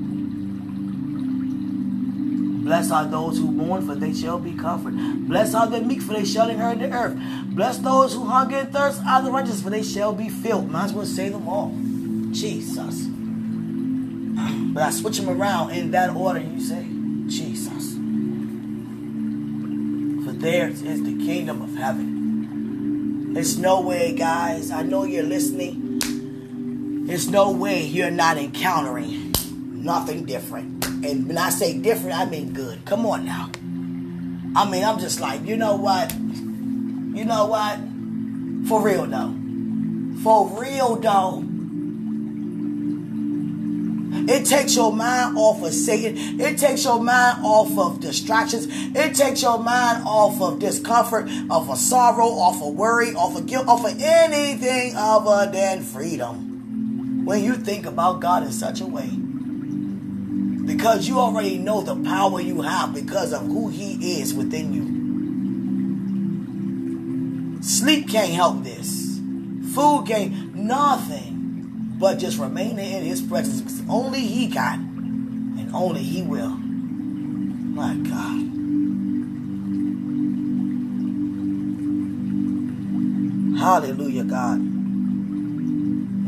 Blessed 2.66 2.92
are 2.92 3.06
those 3.06 3.38
who 3.38 3.52
mourn, 3.52 3.86
for 3.86 3.94
they 3.94 4.12
shall 4.12 4.40
be 4.40 4.52
comforted. 4.52 5.28
Blessed 5.28 5.54
are 5.54 5.68
the 5.68 5.82
meek, 5.82 6.02
for 6.02 6.14
they 6.14 6.26
shall 6.26 6.50
inherit 6.50 6.80
the 6.80 6.92
earth. 6.92 7.16
Blessed 7.50 7.84
those 7.84 8.16
who 8.16 8.26
hunger 8.26 8.56
and 8.56 8.74
thirst 8.74 9.00
are 9.06 9.22
the 9.22 9.30
righteous, 9.30 9.62
for 9.62 9.70
they 9.70 9.84
shall 9.84 10.14
be 10.14 10.30
filled. 10.30 10.72
Might 10.72 10.86
as 10.86 10.94
well 10.94 11.06
say 11.06 11.30
them 11.30 11.48
all. 11.48 11.72
Jesus. 12.32 13.06
But 14.74 14.82
I 14.82 14.90
switch 14.90 15.20
them 15.20 15.30
around 15.30 15.72
in 15.72 15.92
that 15.92 16.10
order 16.10 16.40
you 16.40 16.60
say, 16.60 16.88
Jesus. 17.28 17.94
For 20.26 20.34
theirs 20.34 20.82
is 20.82 21.04
the 21.04 21.24
kingdom 21.24 21.62
of 21.62 21.76
heaven. 21.76 23.32
There's 23.36 23.60
no 23.60 23.82
way, 23.82 24.16
guys. 24.16 24.72
I 24.72 24.82
know 24.82 25.04
you're 25.04 25.22
listening. 25.22 27.06
There's 27.06 27.30
no 27.30 27.52
way 27.52 27.84
you're 27.84 28.10
not 28.10 28.40
encountering 28.40 29.36
nothing 29.72 30.26
different. 30.26 30.75
And 31.06 31.28
when 31.28 31.38
I 31.38 31.50
say 31.52 31.78
different, 31.78 32.18
I 32.18 32.26
mean 32.26 32.52
good. 32.52 32.84
Come 32.86 33.06
on 33.06 33.26
now. 33.26 33.52
I 34.60 34.68
mean, 34.68 34.84
I'm 34.84 34.98
just 34.98 35.20
like, 35.20 35.46
you 35.46 35.56
know 35.56 35.76
what? 35.76 36.12
You 36.14 37.26
know 37.26 37.46
what? 37.46 37.80
For 38.68 38.82
real 38.82 39.06
though. 39.06 39.36
For 40.24 40.48
real 40.60 40.96
though. 40.96 41.44
It 44.28 44.46
takes 44.46 44.76
your 44.76 44.92
mind 44.92 45.38
off 45.38 45.62
of 45.62 45.74
Satan. 45.74 46.42
It 46.42 46.58
takes 46.58 46.84
your 46.84 47.00
mind 47.00 47.46
off 47.46 47.78
of 47.78 48.00
distractions. 48.00 48.68
It 48.96 49.14
takes 49.14 49.44
your 49.44 49.60
mind 49.60 50.04
off 50.08 50.42
of 50.42 50.58
discomfort, 50.58 51.30
off 51.52 51.70
of 51.70 51.78
sorrow, 51.78 52.30
off 52.30 52.64
of 52.64 52.74
worry, 52.74 53.14
off 53.14 53.38
of 53.38 53.46
guilt, 53.46 53.68
off 53.68 53.86
of 53.86 54.02
anything 54.02 54.96
other 54.96 55.52
than 55.52 55.84
freedom. 55.84 57.24
When 57.26 57.44
you 57.44 57.56
think 57.56 57.86
about 57.86 58.22
God 58.22 58.42
in 58.44 58.52
such 58.52 58.82
a 58.82 58.86
way. 58.88 59.12
Because 60.66 61.08
you 61.08 61.20
already 61.20 61.58
know 61.58 61.82
the 61.82 61.96
power 62.04 62.42
you 62.42 62.62
have 62.62 62.94
because 62.94 63.34
of 63.34 63.42
who 63.44 63.70
He 63.70 64.20
is 64.20 64.34
within 64.34 64.74
you. 64.74 64.96
Sleep 67.62 68.10
can't 68.10 68.32
help 68.32 68.64
this. 68.64 69.20
Food 69.74 70.06
can't, 70.08 70.56
nothing 70.56 71.36
but 72.00 72.20
just 72.20 72.38
remaining 72.38 72.92
in 72.92 73.04
his 73.04 73.22
presence 73.22 73.82
only 73.90 74.20
he 74.20 74.48
can 74.50 75.56
and 75.58 75.74
only 75.74 76.04
he 76.04 76.22
will. 76.22 76.50
My 76.50 77.96
God. 77.96 78.42
Hallelujah, 83.60 84.26
God. 84.26 84.60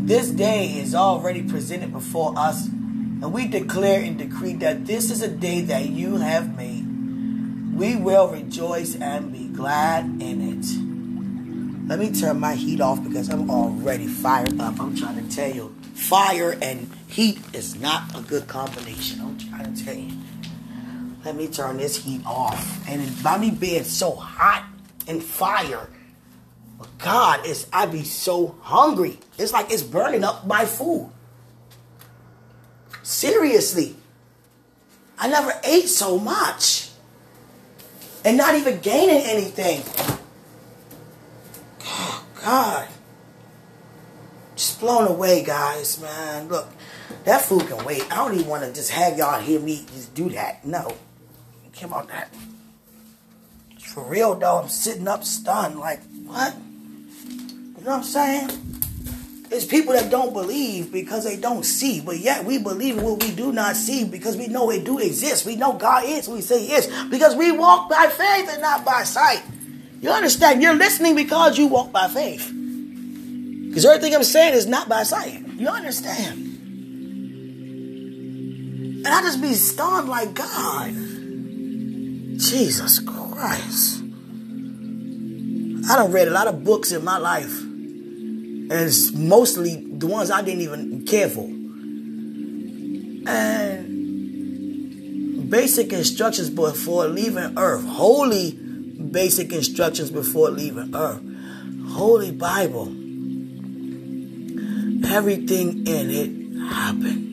This 0.08 0.30
day 0.30 0.68
is 0.68 0.96
already 0.96 1.44
presented 1.44 1.92
before 1.92 2.34
us, 2.38 2.70
and 3.22 3.34
we 3.34 3.48
declare 3.48 4.02
and 4.04 4.18
decree 4.18 4.54
that 4.56 4.86
this 4.86 5.10
is 5.10 5.22
a 5.22 5.28
day 5.28 5.62
that 5.62 5.88
you 5.90 6.18
have 6.18 6.56
made. 6.56 6.86
We 7.76 7.96
will 7.96 8.28
rejoice 8.28 8.96
and 8.96 9.32
be 9.32 9.48
glad 9.48 10.06
in 10.06 10.42
it. 10.42 11.90
Let 11.90 12.00
me 12.00 12.12
turn 12.12 12.40
my 12.40 12.56
heat 12.56 12.82
off 12.82 13.04
because 13.04 13.30
I'm 13.30 13.50
already 13.50 14.08
fired 14.08 14.60
up. 14.60 14.80
I'm 14.80 14.96
trying 14.96 15.26
to 15.26 15.36
tell 15.36 15.50
you, 15.50 15.76
fire 15.94 16.58
and 16.62 16.92
heat 17.08 17.40
is 17.54 17.80
not 17.80 18.04
a 18.16 18.22
good 18.22 18.48
combination. 18.48 19.22
I'm 19.22 19.38
trying 19.38 19.74
to 19.74 19.86
tell 19.86 19.96
you. 19.96 20.12
Let 21.26 21.36
me 21.36 21.48
turn 21.48 21.78
this 21.78 21.98
heat 21.98 22.22
off. 22.26 22.88
And 22.88 23.24
by 23.24 23.38
me 23.38 23.52
being 23.52 23.84
so 23.84 24.12
hot 24.12 24.66
and 25.08 25.24
fire, 25.24 25.90
God, 27.00 27.46
is 27.46 27.68
I 27.74 27.86
be 27.86 28.04
so 28.04 28.56
hungry. 28.62 29.18
It's 29.38 29.54
like 29.54 29.72
it's 29.72 29.82
burning 29.82 30.24
up 30.24 30.46
my 30.46 30.66
food. 30.66 31.12
Seriously. 33.08 33.96
I 35.18 35.30
never 35.30 35.54
ate 35.64 35.88
so 35.88 36.20
much. 36.20 36.90
And 38.26 38.36
not 38.36 38.56
even 38.56 38.82
gaining 38.82 39.24
anything. 39.24 39.82
Oh, 41.86 42.26
God. 42.44 42.90
Just 44.58 44.82
blown 44.82 45.08
away, 45.08 45.42
guys, 45.42 46.02
man. 46.02 46.50
Look, 46.50 46.68
that 47.24 47.44
food 47.44 47.66
can 47.68 47.86
wait. 47.86 48.04
I 48.12 48.16
don't 48.18 48.34
even 48.36 48.48
want 48.48 48.66
to 48.66 48.74
just 48.74 48.92
have 48.92 49.18
y'all 49.18 49.40
hear 49.40 49.62
me 49.62 49.86
just 49.94 50.14
do 50.14 50.28
that. 50.32 50.66
No. 50.66 50.94
Care 51.72 51.88
about 51.88 52.10
that. 52.10 52.36
For 53.80 54.04
real, 54.04 54.36
though, 54.36 54.58
I'm 54.58 54.68
sitting 54.68 55.08
up 55.08 55.24
stunned. 55.24 55.80
Like, 55.80 56.02
what? 56.26 56.54
You 57.26 57.86
know 57.86 57.92
what 57.92 57.98
I'm 58.00 58.04
saying? 58.04 58.77
It's 59.50 59.64
people 59.66 59.94
that 59.94 60.12
don't 60.12 60.34
believe 60.34 60.92
because 60.92 61.24
they 61.24 61.38
don't 61.38 61.64
see, 61.64 62.02
but 62.02 62.18
yet 62.18 62.44
we 62.44 62.58
believe 62.58 63.02
what 63.02 63.24
we 63.24 63.32
do 63.32 63.54
not 63.54 63.78
see 63.78 64.04
because 64.04 64.36
we 64.36 64.48
know 64.48 64.70
it 64.72 64.84
do 64.84 65.00
exist. 65.00 65.46
We 65.46 65.56
know 65.56 65.74
God 65.74 66.04
is 66.06 66.28
we 66.28 66.42
say 66.42 66.66
He 66.66 66.74
is 66.74 66.88
because 67.10 67.36
we 67.36 67.52
walk 67.52 67.90
by 67.90 68.08
faith 68.08 68.50
and 68.52 68.62
not 68.62 68.84
by 68.84 69.04
sight. 69.04 69.42
You 70.02 70.10
understand? 70.10 70.62
You're 70.62 70.76
listening 70.76 71.16
because 71.16 71.58
you 71.58 71.68
walk 71.68 71.94
by 71.94 72.08
faith. 72.10 72.52
Because 73.68 73.86
everything 73.86 74.14
I'm 74.16 74.24
saying 74.24 74.54
is 74.54 74.68
not 74.68 74.90
by 74.90 75.04
sight. 75.04 75.48
You 75.48 75.70
understand? 75.70 76.44
And 79.06 79.08
I 79.08 79.22
just 79.22 79.42
be 79.42 79.54
stunned 79.54 80.10
like 80.10 80.34
God. 80.34 80.94
Jesus 82.38 83.00
Christ. 83.00 84.04
I 85.90 85.96
done 85.96 86.12
read 86.12 86.28
a 86.28 86.32
lot 86.32 86.48
of 86.48 86.66
books 86.66 86.92
in 86.92 87.04
my 87.04 87.18
life. 87.18 87.67
And 88.70 88.92
mostly 89.16 89.76
the 89.76 90.08
ones 90.08 90.30
I 90.30 90.42
didn't 90.42 90.62
even 90.62 91.06
care 91.06 91.30
for. 91.30 91.46
And 93.30 93.98
basic 95.50 95.94
instructions 95.94 96.50
before 96.50 97.08
leaving 97.08 97.58
earth. 97.58 97.86
Holy 97.86 98.52
basic 98.52 99.54
instructions 99.54 100.12
before 100.12 100.50
leaving 100.50 100.94
earth. 100.96 101.22
Holy 101.90 102.32
Bible. 102.32 102.88
Everything 105.06 105.88
in 105.88 106.12
it 106.12 106.30
happened. 106.70 107.28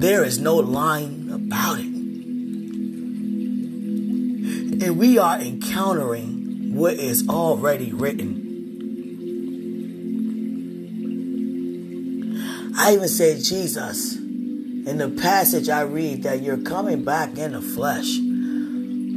There 0.00 0.24
is 0.24 0.38
no 0.38 0.56
lying 0.56 1.30
about 1.32 1.78
it. 1.78 1.86
And 4.84 4.98
we 4.98 5.16
are 5.16 5.38
encountering 5.40 6.74
what 6.74 6.94
is 6.94 7.28
already 7.28 7.92
written. 7.92 8.41
I 12.82 12.94
even 12.94 13.06
say, 13.06 13.40
Jesus, 13.40 14.16
in 14.16 14.98
the 14.98 15.08
passage 15.08 15.68
I 15.68 15.82
read, 15.82 16.24
that 16.24 16.42
you're 16.42 16.58
coming 16.58 17.04
back 17.04 17.38
in 17.38 17.52
the 17.52 17.62
flesh. 17.62 18.18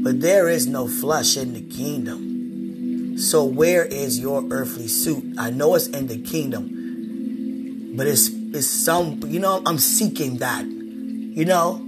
But 0.03 0.21
there 0.21 0.47
is 0.47 0.67
no 0.67 0.87
flesh 0.87 1.35
in 1.35 1.55
the 1.55 1.63
kingdom. 1.63 3.17
So 3.17 3.43
where 3.43 3.83
is 3.83 4.19
your 4.19 4.43
earthly 4.51 4.87
suit? 4.87 5.39
I 5.39 5.49
know 5.49 5.73
it's 5.73 5.87
in 5.87 6.05
the 6.05 6.21
kingdom, 6.21 7.95
but 7.97 8.05
it's 8.05 8.27
it's 8.27 8.67
some 8.67 9.19
you 9.25 9.39
know 9.39 9.63
I'm 9.65 9.79
seeking 9.79 10.37
that. 10.37 10.63
You 10.63 11.45
know, 11.45 11.83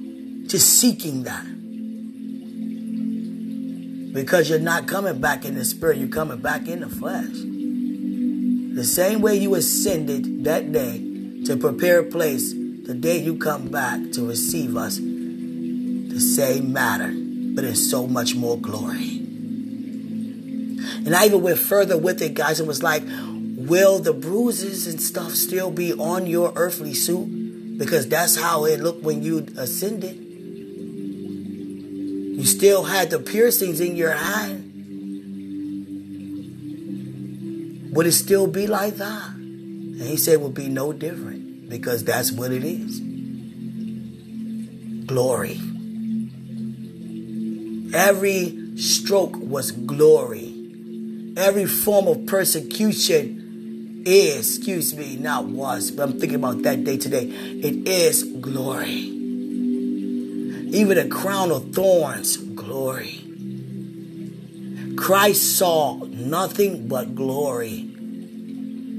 just 0.47 0.79
seeking 0.79 1.25
that. 1.25 1.45
Because 4.15 4.49
you're 4.49 4.57
not 4.57 4.87
coming 4.87 5.21
back 5.21 5.45
in 5.45 5.53
the 5.53 5.63
spirit, 5.63 5.97
you're 5.99 6.07
coming 6.07 6.39
back 6.39 6.67
in 6.67 6.79
the 6.79 6.89
flesh. 6.89 7.35
The 8.75 8.83
same 8.83 9.21
way 9.21 9.35
you 9.35 9.53
ascended 9.53 10.43
that 10.45 10.71
day 10.71 11.06
to 11.47 11.57
prepare 11.57 11.99
a 11.99 12.03
place, 12.03 12.51
the 12.51 12.93
day 12.93 13.17
you 13.17 13.37
come 13.37 13.69
back 13.69 14.11
to 14.11 14.27
receive 14.27 14.77
us, 14.77 14.97
the 14.97 16.19
same 16.19 16.73
matter 16.73 17.13
but 17.57 17.65
in 17.65 17.75
so 17.75 18.05
much 18.05 18.35
more 18.35 18.55
glory. 18.55 19.17
And 21.05 21.15
I 21.15 21.25
even 21.25 21.41
went 21.41 21.57
further 21.57 21.97
with 21.97 22.21
it, 22.21 22.35
guys, 22.35 22.59
and 22.59 22.67
was 22.67 22.83
like, 22.83 23.01
will 23.07 23.97
the 23.97 24.13
bruises 24.13 24.85
and 24.85 25.01
stuff 25.01 25.31
still 25.31 25.71
be 25.71 25.91
on 25.93 26.27
your 26.27 26.53
earthly 26.55 26.93
suit? 26.93 27.79
Because 27.79 28.07
that's 28.07 28.35
how 28.35 28.65
it 28.65 28.79
looked 28.79 29.01
when 29.01 29.23
you 29.23 29.47
ascended. 29.57 30.17
You 32.37 32.45
still 32.45 32.83
had 32.83 33.09
the 33.09 33.17
piercings 33.17 33.79
in 33.79 33.95
your 33.95 34.11
hand. 34.11 34.65
Would 37.93 38.05
it 38.05 38.11
still 38.11 38.45
be 38.45 38.67
like 38.67 38.97
that? 38.97 39.36
And 39.99 40.07
he 40.07 40.15
said 40.15 40.39
would 40.41 40.53
be 40.53 40.69
no 40.69 40.93
different 40.93 41.69
because 41.69 42.03
that's 42.03 42.31
what 42.31 42.51
it 42.51 42.63
is. 42.63 42.99
Glory. 45.07 45.59
Every 47.95 48.77
stroke 48.77 49.35
was 49.37 49.71
glory. 49.71 50.53
Every 51.35 51.65
form 51.65 52.07
of 52.07 52.27
persecution 52.27 54.03
is, 54.05 54.57
excuse 54.57 54.93
me, 54.95 55.15
not 55.15 55.45
was, 55.45 55.89
but 55.89 56.03
I'm 56.03 56.19
thinking 56.19 56.35
about 56.35 56.61
that 56.61 56.83
day 56.83 56.97
today. 56.97 57.23
It 57.25 57.87
is 57.87 58.23
glory. 58.23 59.13
Even 60.77 60.99
a 60.99 61.07
crown 61.07 61.49
of 61.49 61.73
thorns, 61.73 62.37
glory. 62.37 63.23
Christ 64.95 65.57
saw 65.57 65.95
nothing 66.05 66.87
but 66.87 67.15
glory 67.15 67.96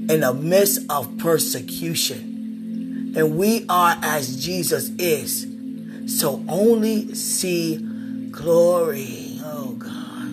in 0.09 0.21
the 0.21 0.33
midst 0.33 0.81
of 0.89 1.17
persecution. 1.19 3.13
And 3.15 3.37
we 3.37 3.65
are 3.69 3.95
as 4.01 4.43
Jesus 4.43 4.89
is. 4.97 5.45
So 6.19 6.43
only 6.49 7.13
see 7.13 7.77
Glory. 8.31 9.39
Oh, 9.43 9.75
God. 9.77 10.31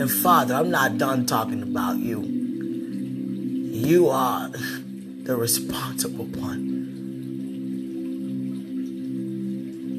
And 0.00 0.10
Father, 0.10 0.54
I'm 0.54 0.70
not 0.70 0.98
done 0.98 1.24
talking 1.24 1.62
about 1.62 1.96
you. 1.98 2.20
You 2.20 4.08
are 4.10 4.48
the 5.22 5.36
responsible 5.36 6.26
one. 6.26 6.70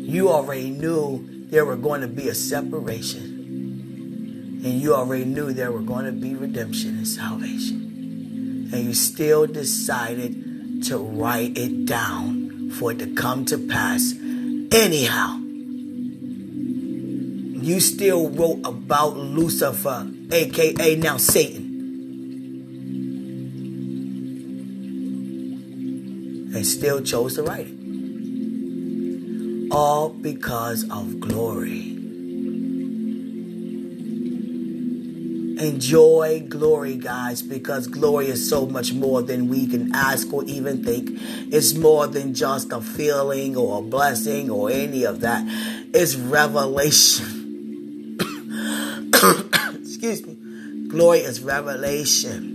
You 0.07 0.29
already 0.29 0.69
knew 0.69 1.47
there 1.49 1.65
were 1.65 1.77
going 1.77 2.01
to 2.01 2.07
be 2.07 2.27
a 2.27 2.35
separation. 2.35 3.32
And 4.63 4.81
you 4.81 4.95
already 4.95 5.25
knew 5.25 5.51
there 5.51 5.71
were 5.71 5.81
going 5.81 6.05
to 6.05 6.11
be 6.11 6.35
redemption 6.35 6.97
and 6.97 7.07
salvation. 7.07 8.69
And 8.73 8.85
you 8.85 8.93
still 8.93 9.45
decided 9.45 10.83
to 10.85 10.97
write 10.97 11.57
it 11.57 11.85
down 11.85 12.71
for 12.71 12.91
it 12.91 12.99
to 12.99 13.13
come 13.13 13.45
to 13.45 13.57
pass 13.57 14.13
Anyhow, 14.73 15.37
you 17.61 17.79
still 17.79 18.27
wrote 18.31 18.61
about 18.65 19.15
Lucifer, 19.15 20.09
aka 20.31 20.95
now 20.95 21.17
Satan. 21.17 21.69
and 26.55 26.65
still 26.65 27.01
chose 27.01 27.35
to 27.35 27.43
write 27.43 27.67
it. 27.67 27.77
All 29.71 30.09
because 30.09 30.89
of 30.89 31.19
glory. 31.19 31.92
Enjoy 35.63 36.45
glory, 36.49 36.97
guys, 36.97 37.41
because 37.41 37.87
glory 37.87 38.27
is 38.27 38.49
so 38.49 38.65
much 38.65 38.91
more 38.91 39.21
than 39.21 39.47
we 39.47 39.65
can 39.65 39.95
ask 39.95 40.33
or 40.33 40.43
even 40.43 40.83
think. 40.83 41.11
It's 41.53 41.73
more 41.73 42.05
than 42.05 42.33
just 42.33 42.73
a 42.73 42.81
feeling 42.81 43.55
or 43.55 43.79
a 43.79 43.81
blessing 43.81 44.49
or 44.49 44.69
any 44.69 45.05
of 45.05 45.21
that. 45.21 45.45
It's 45.93 46.15
revelation. 46.15 48.17
Excuse 49.79 50.27
me. 50.27 50.35
Glory 50.89 51.19
is 51.19 51.39
revelation. 51.39 52.49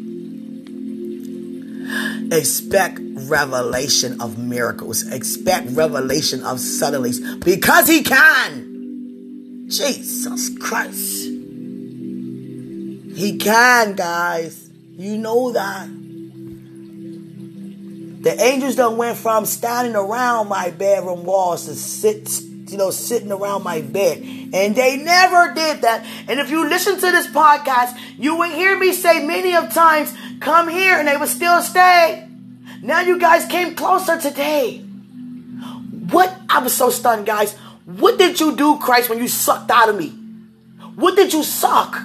Expect 2.30 3.00
revelation 3.00 4.20
of 4.20 4.36
miracles. 4.36 5.10
Expect 5.10 5.70
revelation 5.70 6.42
of 6.42 6.58
suddenlies 6.58 7.42
because 7.42 7.88
he 7.88 8.02
can. 8.02 9.64
Jesus 9.70 10.50
Christ. 10.58 11.27
He 13.18 13.36
can, 13.36 13.94
guys. 13.96 14.70
You 14.96 15.18
know 15.18 15.50
that. 15.50 15.88
The 18.22 18.40
angels 18.40 18.76
done 18.76 18.96
went 18.96 19.18
from 19.18 19.44
standing 19.44 19.96
around 19.96 20.46
my 20.46 20.70
bedroom 20.70 21.24
walls 21.24 21.64
to 21.64 21.74
sit, 21.74 22.40
you 22.70 22.78
know, 22.78 22.92
sitting 22.92 23.32
around 23.32 23.64
my 23.64 23.80
bed. 23.80 24.18
And 24.54 24.76
they 24.76 24.98
never 24.98 25.52
did 25.52 25.82
that. 25.82 26.06
And 26.28 26.38
if 26.38 26.48
you 26.48 26.68
listen 26.68 26.94
to 26.94 27.10
this 27.10 27.26
podcast, 27.26 27.98
you 28.16 28.36
will 28.36 28.52
hear 28.52 28.78
me 28.78 28.92
say 28.92 29.26
many 29.26 29.56
of 29.56 29.74
times, 29.74 30.14
come 30.38 30.68
here, 30.68 30.96
and 30.96 31.08
they 31.08 31.16
would 31.16 31.28
still 31.28 31.60
stay. 31.60 32.24
Now 32.82 33.00
you 33.00 33.18
guys 33.18 33.46
came 33.46 33.74
closer 33.74 34.20
today. 34.20 34.78
What? 34.78 36.32
I 36.48 36.60
was 36.60 36.72
so 36.72 36.90
stunned, 36.90 37.26
guys. 37.26 37.56
What 37.84 38.16
did 38.16 38.38
you 38.38 38.54
do, 38.54 38.78
Christ, 38.78 39.10
when 39.10 39.18
you 39.18 39.26
sucked 39.26 39.72
out 39.72 39.88
of 39.88 39.96
me? 39.96 40.10
What 40.94 41.16
did 41.16 41.32
you 41.32 41.42
suck? 41.42 42.00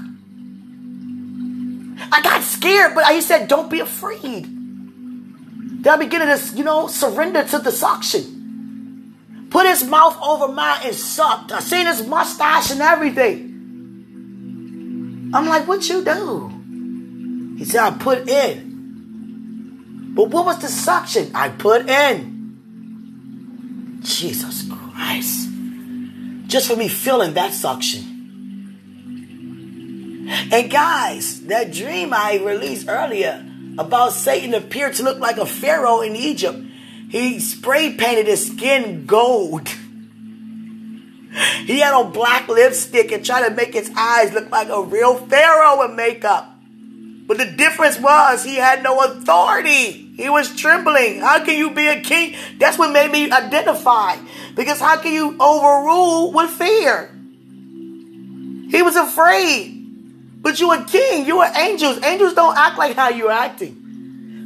I 2.11 2.21
got 2.21 2.43
scared, 2.43 2.95
but 2.95 3.05
he 3.13 3.21
said, 3.21 3.47
don't 3.47 3.69
be 3.69 3.79
afraid. 3.79 4.45
Then 4.45 5.93
I 5.93 5.97
began 5.97 6.27
to, 6.27 6.55
you 6.55 6.63
know, 6.63 6.87
surrender 6.87 7.43
to 7.43 7.59
the 7.59 7.71
suction. 7.71 9.47
Put 9.49 9.67
his 9.67 9.83
mouth 9.83 10.17
over 10.21 10.47
mine 10.47 10.81
and 10.85 10.95
sucked. 10.95 11.51
I 11.51 11.59
seen 11.59 11.85
his 11.85 12.07
mustache 12.07 12.71
and 12.71 12.81
everything. 12.81 13.51
I'm 15.33 15.47
like, 15.47 15.67
what 15.67 15.87
you 15.89 16.03
do? 16.03 16.49
He 17.57 17.65
said, 17.65 17.81
I 17.81 17.91
put 17.91 18.29
in. 18.29 20.13
But 20.15 20.29
what 20.29 20.45
was 20.45 20.59
the 20.59 20.67
suction? 20.67 21.31
I 21.35 21.49
put 21.49 21.89
in. 21.89 22.33
Jesus 24.01 24.63
Christ. 24.69 25.49
Just 26.47 26.67
for 26.67 26.75
me 26.75 26.87
feeling 26.87 27.33
that 27.33 27.51
suction. 27.53 28.12
And 30.27 30.71
guys, 30.71 31.41
that 31.41 31.71
dream 31.73 32.13
I 32.13 32.39
released 32.43 32.87
earlier 32.87 33.45
about 33.77 34.13
Satan 34.13 34.53
appeared 34.53 34.93
to 34.95 35.03
look 35.03 35.19
like 35.19 35.37
a 35.37 35.45
pharaoh 35.45 36.01
in 36.01 36.15
Egypt. 36.15 36.59
He 37.09 37.39
spray 37.39 37.93
painted 37.93 38.27
his 38.27 38.47
skin 38.47 39.05
gold. 39.05 39.69
He 41.65 41.79
had 41.79 41.93
on 41.93 42.11
black 42.11 42.47
lipstick 42.47 43.11
and 43.11 43.25
tried 43.25 43.47
to 43.47 43.55
make 43.55 43.73
his 43.73 43.91
eyes 43.97 44.33
look 44.33 44.51
like 44.51 44.69
a 44.69 44.81
real 44.81 45.15
pharaoh 45.15 45.79
with 45.79 45.95
makeup. 45.95 46.49
But 47.25 47.37
the 47.37 47.45
difference 47.45 47.99
was 47.99 48.43
he 48.43 48.55
had 48.55 48.83
no 48.83 49.01
authority. 49.01 50.13
He 50.15 50.29
was 50.29 50.55
trembling. 50.55 51.21
How 51.21 51.43
can 51.43 51.57
you 51.57 51.71
be 51.71 51.87
a 51.87 52.01
king? 52.01 52.35
That's 52.59 52.77
what 52.77 52.91
made 52.91 53.11
me 53.11 53.31
identify. 53.31 54.17
Because 54.55 54.79
how 54.79 54.97
can 54.97 55.13
you 55.13 55.35
overrule 55.39 56.31
with 56.33 56.51
fear? 56.51 57.09
He 58.69 58.81
was 58.81 58.95
afraid. 58.95 59.72
But 60.43 60.59
you 60.59 60.71
a 60.73 60.83
king. 60.83 61.25
You 61.25 61.39
are 61.39 61.51
angels. 61.57 62.03
Angels 62.03 62.33
don't 62.33 62.55
act 62.55 62.77
like 62.77 62.95
how 62.95 63.09
you're 63.09 63.31
acting. 63.31 63.77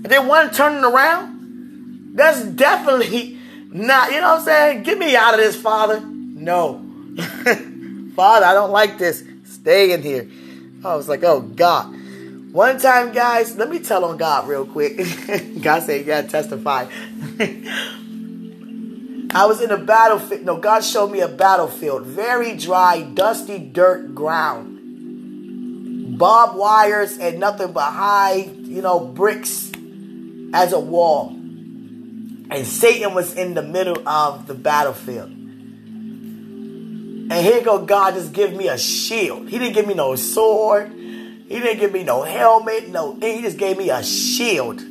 And 0.04 0.06
then 0.06 0.28
one 0.28 0.52
turning 0.52 0.86
around. 0.86 2.14
That's 2.16 2.44
definitely 2.44 3.38
not, 3.70 4.12
you 4.12 4.22
know 4.22 4.36
what 4.36 4.40
I'm 4.40 4.46
saying? 4.46 4.84
Get 4.84 4.98
me 4.98 5.16
out 5.16 5.34
of 5.34 5.40
this, 5.40 5.56
Father. 5.56 6.00
No. 6.00 6.84
Father, 8.16 8.46
I 8.46 8.54
don't 8.54 8.72
like 8.72 8.98
this. 9.00 9.24
Stay 9.44 9.92
in 9.92 10.04
here. 10.04 10.30
I 10.86 10.96
was 10.96 11.10
like, 11.10 11.24
oh 11.24 11.42
God. 11.42 11.96
One 12.52 12.80
time, 12.80 13.12
guys, 13.12 13.58
let 13.58 13.70
me 13.70 13.80
tell 13.80 14.06
on 14.06 14.18
God 14.18 14.48
real 14.48 14.66
quick. 14.66 14.98
God 15.62 15.84
said, 15.84 16.06
gotta 16.06 16.28
testify. 16.28 16.88
I 19.34 19.46
was 19.46 19.62
in 19.62 19.72
a 19.72 19.78
battlefield. 19.78 20.44
No, 20.44 20.58
God 20.58 20.84
showed 20.84 21.12
me 21.12 21.20
a 21.20 21.28
battlefield. 21.28 22.04
Very 22.04 22.56
dry, 22.56 23.02
dusty 23.02 23.60
dirt 23.60 24.16
ground. 24.16 24.77
Barbed 26.18 26.58
wires 26.58 27.18
and 27.20 27.40
nothing 27.40 27.74
but 27.74 27.92
high, 27.92 28.38
you 28.38 28.82
know, 28.82 29.00
bricks 29.00 29.72
as 30.54 30.74
a 30.74 30.80
wall. 30.80 31.30
And 31.30 32.66
Satan 32.66 33.14
was 33.14 33.34
in 33.36 33.54
the 33.54 33.62
middle 33.62 34.08
of 34.08 34.48
the 34.48 34.56
battlefield. 34.56 35.30
And 37.30 37.34
here 37.34 37.62
go 37.62 37.86
God 37.86 38.16
just 38.16 38.34
give 38.34 38.54
me 38.54 38.68
a 38.70 38.78
shield. 38.78 39.50
He 39.50 39.60
didn't 39.60 39.74
give 39.74 39.86
me 39.86 39.94
no 39.94 40.16
sword. 40.16 40.92
He 40.94 41.60
didn't 41.60 41.80
give 41.80 41.92
me 41.92 42.04
no 42.04 42.24
helmet, 42.24 42.90
no. 42.90 43.14
He 43.14 43.42
just 43.42 43.58
gave 43.58 43.78
me 43.78 43.90
a 43.90 44.02
shield. 44.04 44.82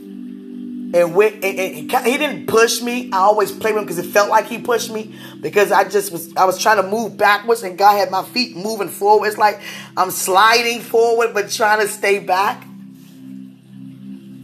And, 0.95 1.17
with, 1.17 1.35
and, 1.35 1.45
and, 1.45 1.93
and 1.93 2.07
he 2.07 2.17
didn't 2.17 2.47
push 2.47 2.81
me. 2.81 3.11
I 3.13 3.19
always 3.19 3.51
played 3.51 3.75
with 3.75 3.83
him 3.83 3.87
because 3.87 3.99
it 3.99 4.11
felt 4.13 4.31
like 4.31 4.47
he 4.47 4.59
pushed 4.59 4.91
me 4.91 5.15
because 5.41 5.73
I 5.73 5.89
just 5.89 6.13
was 6.13 6.35
I 6.37 6.45
was 6.45 6.59
trying 6.59 6.77
to 6.77 6.89
move 6.89 7.17
backwards 7.17 7.65
and 7.65 7.77
God 7.77 7.97
had 7.97 8.11
my 8.11 8.23
feet 8.23 8.57
moving 8.57 8.89
forward. 8.89 9.27
It's 9.27 9.37
like 9.37 9.61
I'm 9.97 10.13
sliding 10.13 10.81
forward 10.81 11.35
but 11.35 11.51
trying 11.51 11.81
to 11.81 11.89
stay 11.89 12.21
back. 12.21 12.63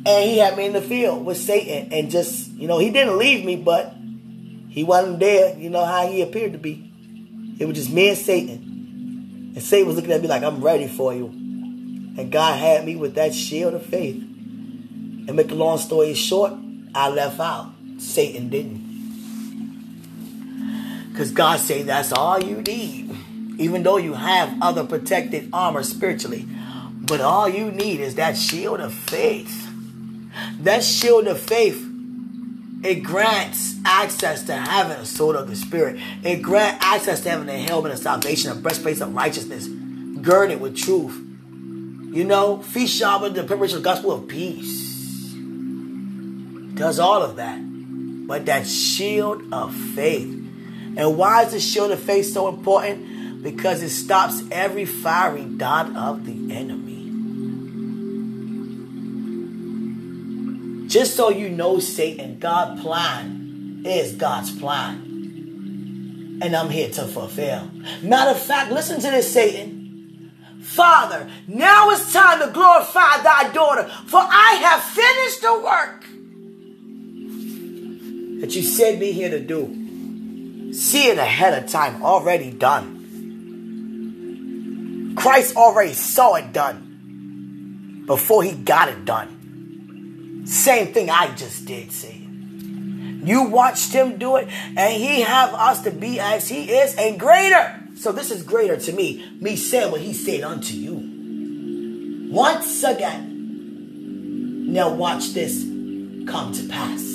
And 0.05 0.29
he 0.29 0.39
had 0.39 0.57
me 0.57 0.67
in 0.67 0.73
the 0.73 0.83
field 0.83 1.25
with 1.25 1.37
Satan 1.37 1.93
and 1.93 2.11
just 2.11 2.51
you 2.51 2.67
know 2.67 2.79
he 2.79 2.91
didn't 2.91 3.19
leave 3.19 3.45
me, 3.45 3.55
but 3.55 3.95
he 4.69 4.83
wasn't 4.83 5.21
there. 5.21 5.57
You 5.57 5.71
know 5.71 5.85
how 5.85 6.09
he 6.09 6.23
appeared 6.23 6.53
to 6.53 6.59
be. 6.59 6.91
It 7.61 7.67
was 7.67 7.77
just 7.77 7.91
me 7.91 8.09
and 8.09 8.19
Satan, 8.19 9.53
and 9.55 9.63
Satan 9.63 9.87
was 9.87 9.95
looking 9.95 10.11
at 10.11 10.21
me 10.21 10.27
like 10.27 10.43
I'm 10.43 10.61
ready 10.61 10.89
for 10.89 11.15
you. 11.15 11.27
And 11.27 12.33
God 12.33 12.59
had 12.59 12.85
me 12.85 12.97
with 12.97 13.15
that 13.15 13.33
shield 13.33 13.75
of 13.75 13.87
faith. 13.87 14.23
And 15.27 15.37
make 15.37 15.51
a 15.51 15.55
long 15.55 15.79
story 15.79 16.15
short, 16.15 16.53
I 16.95 17.09
left 17.09 17.41
out. 17.41 17.73
Satan 17.99 18.49
didn't. 18.49 18.93
Because 21.11 21.31
God 21.31 21.61
said 21.61 21.87
that's 21.87 22.13
all 22.13 22.43
you 22.43 22.63
need. 22.63 23.11
Even 23.59 23.83
though 23.83 23.99
you 23.99 24.15
have 24.15 24.57
other 24.61 24.85
protected 24.85 25.49
armor 25.53 25.83
spiritually. 25.83 26.47
But 26.95 27.21
all 27.21 27.49
you 27.49 27.71
need 27.71 28.01
is 28.01 28.17
that 28.17 28.37
shield 28.37 28.81
of 28.81 28.93
faith. 28.93 29.69
That 30.61 30.83
shield 30.83 31.27
of 31.27 31.39
faith, 31.39 31.87
it 32.83 33.03
grants 33.03 33.77
access 33.85 34.45
to 34.45 34.55
having 34.55 34.97
a 34.97 35.05
sword 35.05 35.37
of 35.37 35.49
the 35.49 35.57
Spirit. 35.57 36.01
It 36.23 36.43
grants 36.43 36.85
access 36.85 37.21
to 37.23 37.31
having 37.31 37.49
a 37.49 37.59
helmet 37.59 37.93
of 37.93 37.99
salvation, 37.99 38.51
a 38.51 38.55
breastplate 38.55 39.01
of 39.01 39.15
righteousness, 39.15 39.69
girded 39.69 40.61
with 40.61 40.77
truth 40.77 41.23
you 42.13 42.25
know, 42.25 42.59
feast 42.59 42.99
sharper 42.99 43.31
the 43.31 43.43
preparation 43.43 43.79
of 43.79 43.83
the 43.83 43.89
gospel 43.89 44.13
of 44.13 44.29
peace. 44.29 44.92
Does 46.75 46.99
all 46.99 47.23
of 47.23 47.37
that. 47.37 47.61
But 48.27 48.47
that 48.47 48.67
shield 48.67 49.53
of 49.53 49.75
faith. 49.75 50.29
And 50.97 51.17
why 51.17 51.45
is 51.45 51.53
the 51.53 51.61
shield 51.61 51.91
of 51.91 52.01
faith 52.01 52.27
so 52.33 52.49
important? 52.49 53.43
Because 53.43 53.83
it 53.83 53.91
stops 53.91 54.43
every 54.51 54.85
fiery 54.85 55.45
dart 55.45 55.95
of 55.97 56.25
the 56.25 56.55
enemy. 56.55 56.93
Just 60.89 61.17
so 61.17 61.31
you 61.31 61.49
know, 61.49 61.79
Satan, 61.79 62.39
God's 62.39 62.83
plan 62.83 63.83
is 63.85 64.13
God's 64.13 64.57
plan. 64.59 65.09
And 66.43 66.55
I'm 66.55 66.71
here 66.71 66.91
to 66.91 67.07
fulfill. 67.07 67.71
Matter 68.03 68.33
of 68.33 68.39
fact, 68.41 68.71
listen 68.71 69.01
to 69.01 69.11
this, 69.11 69.33
Satan. 69.33 70.33
Father, 70.61 71.29
now 71.49 71.91
it's 71.91 72.13
time 72.13 72.41
to 72.41 72.53
glorify 72.53 73.23
thy 73.23 73.51
daughter, 73.53 73.89
for 74.07 74.21
I 74.21 74.59
have 74.63 74.83
finished 74.83 75.41
the 75.41 75.61
work 75.61 76.05
that 78.43 78.55
you 78.57 78.63
sent 78.63 78.99
me 78.99 79.13
here 79.13 79.31
to 79.31 79.39
do. 79.39 80.73
See 80.75 81.07
it 81.07 81.17
ahead 81.17 81.63
of 81.63 81.71
time, 81.71 82.03
already 82.03 82.51
done. 82.51 82.99
Christ 85.17 85.55
already 85.55 85.93
saw 85.93 86.35
it 86.35 86.53
done 86.53 88.03
before 88.05 88.43
he 88.43 88.51
got 88.53 88.89
it 88.89 89.05
done. 89.05 90.43
Same 90.45 90.93
thing 90.93 91.09
I 91.09 91.33
just 91.37 91.67
did, 91.67 91.93
see. 91.93 92.19
You 93.25 93.45
watched 93.45 93.93
him 93.93 94.19
do 94.19 94.35
it, 94.35 94.49
and 94.77 94.93
he 94.93 95.21
have 95.21 95.55
us 95.55 95.83
to 95.83 95.93
be 95.93 96.19
as 96.19 96.49
he 96.49 96.69
is, 96.73 96.97
and 96.97 97.21
greater. 97.21 97.81
So 97.95 98.11
this 98.11 98.33
is 98.33 98.43
greater 98.43 98.77
to 98.77 98.93
me, 98.93 99.25
me 99.41 99.55
saying 99.55 99.93
what 99.93 100.01
he 100.01 100.13
said 100.13 100.43
unto 100.43 100.75
you. 100.75 102.29
Once 102.33 102.83
again. 102.83 103.29
Now 104.73 104.93
watch 104.93 105.33
this 105.33 105.63
come 106.27 106.53
to 106.55 106.67
pass. 106.69 107.12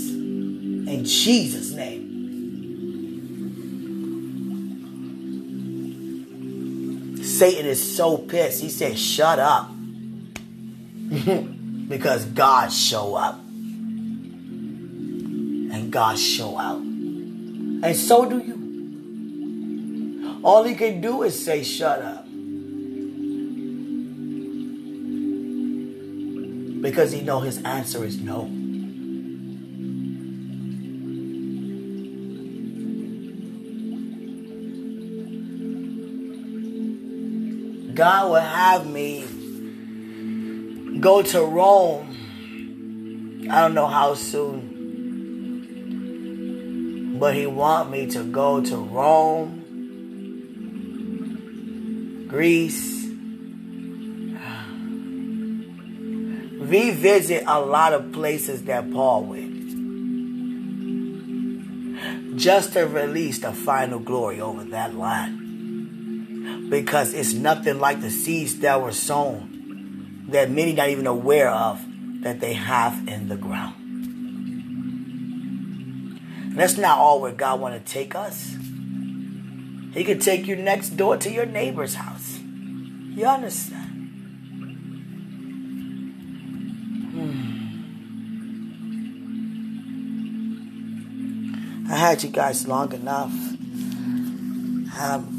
In 0.88 1.04
Jesus' 1.04 1.71
name. 1.71 2.06
Satan 7.23 7.65
is 7.65 7.95
so 7.95 8.17
pissed. 8.17 8.62
He 8.62 8.69
said, 8.69 8.97
Shut 8.97 9.38
up. 9.38 9.69
because 11.89 12.26
God 12.26 12.71
show 12.71 13.15
up. 13.15 13.39
And 15.69 15.91
God 15.91 16.17
show 16.17 16.58
out. 16.58 16.78
And 16.78 17.95
so 17.95 18.30
do 18.30 18.39
you. 18.39 20.39
All 20.43 20.63
he 20.63 20.76
can 20.76 21.02
do 21.02 21.23
is 21.23 21.43
say, 21.43 21.63
Shut 21.63 22.02
up. 22.02 22.26
Because 26.82 27.12
he 27.12 27.21
know 27.21 27.41
his 27.41 27.62
answer 27.63 28.06
is 28.06 28.21
no. 28.21 28.50
God 37.98 38.30
will 38.30 38.36
have 38.36 38.86
me 38.86 39.26
go 41.00 41.24
to 41.24 41.42
Rome. 41.42 43.48
I 43.50 43.62
don't 43.62 43.74
know 43.74 43.88
how 43.88 44.14
soon. 44.14 44.76
But 47.20 47.34
he 47.34 47.48
want 47.48 47.90
me 47.90 48.06
to 48.12 48.24
go 48.24 48.62
to 48.62 48.78
Rome, 48.78 49.64
Greece, 52.28 53.08
revisit 56.60 57.46
a 57.48 57.60
lot 57.60 57.94
of 57.94 58.12
places 58.12 58.66
that 58.66 58.92
Paul 58.92 59.24
went. 59.24 59.58
Just 62.38 62.74
to 62.74 62.86
release 62.86 63.40
the 63.40 63.54
final 63.54 63.98
glory 63.98 64.40
over 64.40 64.64
that 64.66 64.94
land 64.94 65.47
because 66.70 67.14
it's 67.14 67.34
nothing 67.34 67.80
like 67.80 68.02
the 68.02 68.10
seeds 68.10 68.60
that 68.60 68.82
were 68.82 68.92
sown 68.92 70.26
that 70.30 70.50
many 70.52 70.74
not 70.74 70.90
even 70.90 71.08
aware 71.08 71.50
of 71.50 71.86
that 72.22 72.40
they 72.42 72.54
have 72.54 73.08
in 73.08 73.30
the 73.30 73.38
ground. 73.38 73.76
And 76.52 76.60
that's 76.60 76.78
not 76.78 76.98
all 76.98 77.22
where 77.22 77.32
God 77.32 77.62
want 77.62 77.74
to 77.76 77.92
take 77.92 78.16
us. 78.16 78.56
He 79.94 80.04
could 80.04 80.22
take 80.22 80.48
you 80.48 80.56
next 80.56 80.92
door 80.92 81.18
to 81.18 81.32
your 81.32 81.46
neighbor's 81.46 81.96
house. 81.96 82.40
You 82.40 83.26
understand? 83.26 83.84
Hmm. 87.14 87.58
I 91.90 91.96
had 91.96 92.22
you 92.22 92.30
guys 92.30 92.68
long 92.68 92.92
enough. 92.94 93.32
Um, 95.00 95.37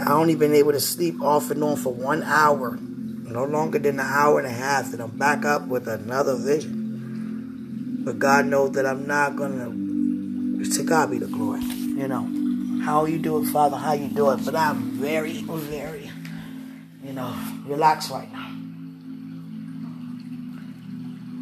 I 0.00 0.12
only 0.12 0.36
been 0.36 0.54
able 0.54 0.72
to 0.72 0.80
sleep 0.80 1.20
off 1.20 1.50
and 1.50 1.62
on 1.64 1.76
for 1.76 1.92
one 1.92 2.22
hour, 2.22 2.76
no 2.76 3.44
longer 3.44 3.78
than 3.78 3.98
an 3.98 4.06
hour 4.06 4.38
and 4.38 4.46
a 4.46 4.52
half, 4.52 4.92
and 4.92 5.02
I'm 5.02 5.16
back 5.18 5.44
up 5.44 5.66
with 5.66 5.88
another 5.88 6.36
vision. 6.36 8.02
But 8.04 8.18
God 8.18 8.46
knows 8.46 8.72
that 8.72 8.86
I'm 8.86 9.06
not 9.06 9.36
gonna. 9.36 9.66
To 10.58 10.82
God 10.82 11.10
be 11.10 11.18
the 11.18 11.26
glory. 11.26 11.62
You 11.62 12.08
know 12.08 12.82
how 12.84 13.04
you 13.06 13.18
do 13.18 13.42
it, 13.42 13.46
Father, 13.46 13.76
how 13.76 13.92
you 13.92 14.08
do 14.08 14.30
it. 14.30 14.44
But 14.44 14.54
I'm 14.56 14.92
very, 14.92 15.42
very, 15.42 16.10
you 17.04 17.12
know, 17.12 17.34
relaxed 17.66 18.10
right 18.10 18.32
now. 18.32 18.50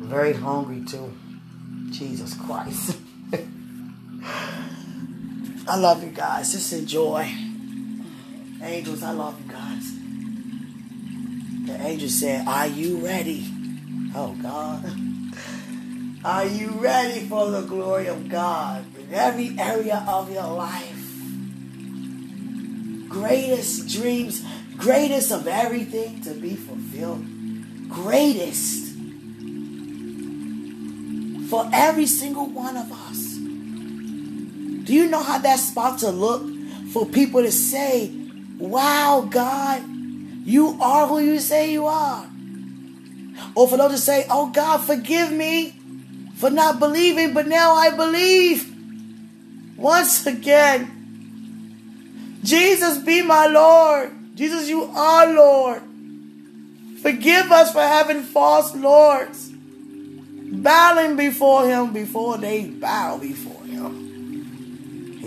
Very 0.06 0.32
hungry 0.32 0.84
too. 0.84 1.12
Jesus 1.90 2.34
Christ. 2.34 2.96
I 5.68 5.76
love 5.76 6.02
you 6.02 6.10
guys. 6.10 6.52
Just 6.52 6.72
enjoy. 6.72 7.45
Angels, 8.62 9.02
I 9.02 9.10
love 9.10 9.40
you 9.44 9.52
guys. 9.52 9.92
The 11.66 11.86
angel 11.86 12.08
said, 12.08 12.46
Are 12.46 12.66
you 12.66 12.98
ready? 12.98 13.44
Oh, 14.14 14.36
God. 14.40 14.84
Are 16.24 16.46
you 16.46 16.70
ready 16.70 17.26
for 17.26 17.50
the 17.50 17.62
glory 17.62 18.06
of 18.06 18.28
God 18.28 18.84
in 18.98 19.14
every 19.14 19.56
area 19.58 20.04
of 20.08 20.32
your 20.32 20.46
life? 20.46 21.06
Greatest 23.08 23.88
dreams, 23.88 24.44
greatest 24.76 25.30
of 25.30 25.46
everything 25.46 26.20
to 26.22 26.34
be 26.34 26.54
fulfilled. 26.56 27.24
Greatest 27.88 28.86
for 31.48 31.68
every 31.72 32.06
single 32.06 32.46
one 32.46 32.76
of 32.76 32.90
us. 32.90 33.34
Do 34.84 34.92
you 34.92 35.08
know 35.08 35.22
how 35.22 35.38
that's 35.38 35.72
about 35.72 35.98
to 36.00 36.10
look 36.10 36.42
for 36.92 37.06
people 37.06 37.42
to 37.42 37.52
say, 37.52 38.12
Wow, 38.58 39.28
God, 39.30 39.84
you 40.44 40.78
are 40.80 41.06
who 41.06 41.18
you 41.18 41.38
say 41.38 41.72
you 41.72 41.86
are. 41.86 42.26
Or 43.54 43.68
for 43.68 43.76
those 43.76 43.92
to 43.92 43.98
say, 43.98 44.26
Oh, 44.30 44.50
God, 44.50 44.78
forgive 44.78 45.30
me 45.32 45.74
for 46.36 46.50
not 46.50 46.78
believing, 46.78 47.34
but 47.34 47.46
now 47.46 47.74
I 47.74 47.90
believe. 47.90 48.72
Once 49.76 50.26
again, 50.26 50.92
Jesus, 52.42 52.98
be 52.98 53.22
my 53.22 53.46
Lord. 53.46 54.12
Jesus, 54.34 54.68
you 54.68 54.84
are 54.84 55.26
Lord. 55.26 55.82
Forgive 57.02 57.52
us 57.52 57.72
for 57.72 57.80
having 57.80 58.22
false 58.22 58.74
lords, 58.74 59.50
bowing 59.52 61.16
before 61.16 61.66
Him 61.66 61.92
before 61.92 62.38
they 62.38 62.66
bow 62.66 63.18
before. 63.18 63.45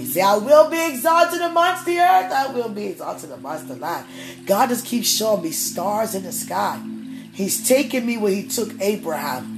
Said, 0.10 0.24
I 0.24 0.38
will 0.38 0.70
be 0.70 0.88
exalted 0.88 1.42
amongst 1.42 1.86
the 1.86 2.00
earth. 2.00 2.32
I 2.32 2.48
will 2.52 2.70
be 2.70 2.88
exalted 2.88 3.32
amongst 3.32 3.68
the 3.68 3.76
land. 3.76 4.08
God 4.46 4.70
just 4.70 4.86
keeps 4.86 5.08
showing 5.08 5.44
me 5.44 5.52
stars 5.52 6.16
in 6.16 6.24
the 6.24 6.32
sky. 6.32 6.82
He's 7.32 7.68
taking 7.68 8.06
me 8.06 8.18
where 8.18 8.32
he 8.32 8.48
took 8.48 8.72
Abraham. 8.82 9.58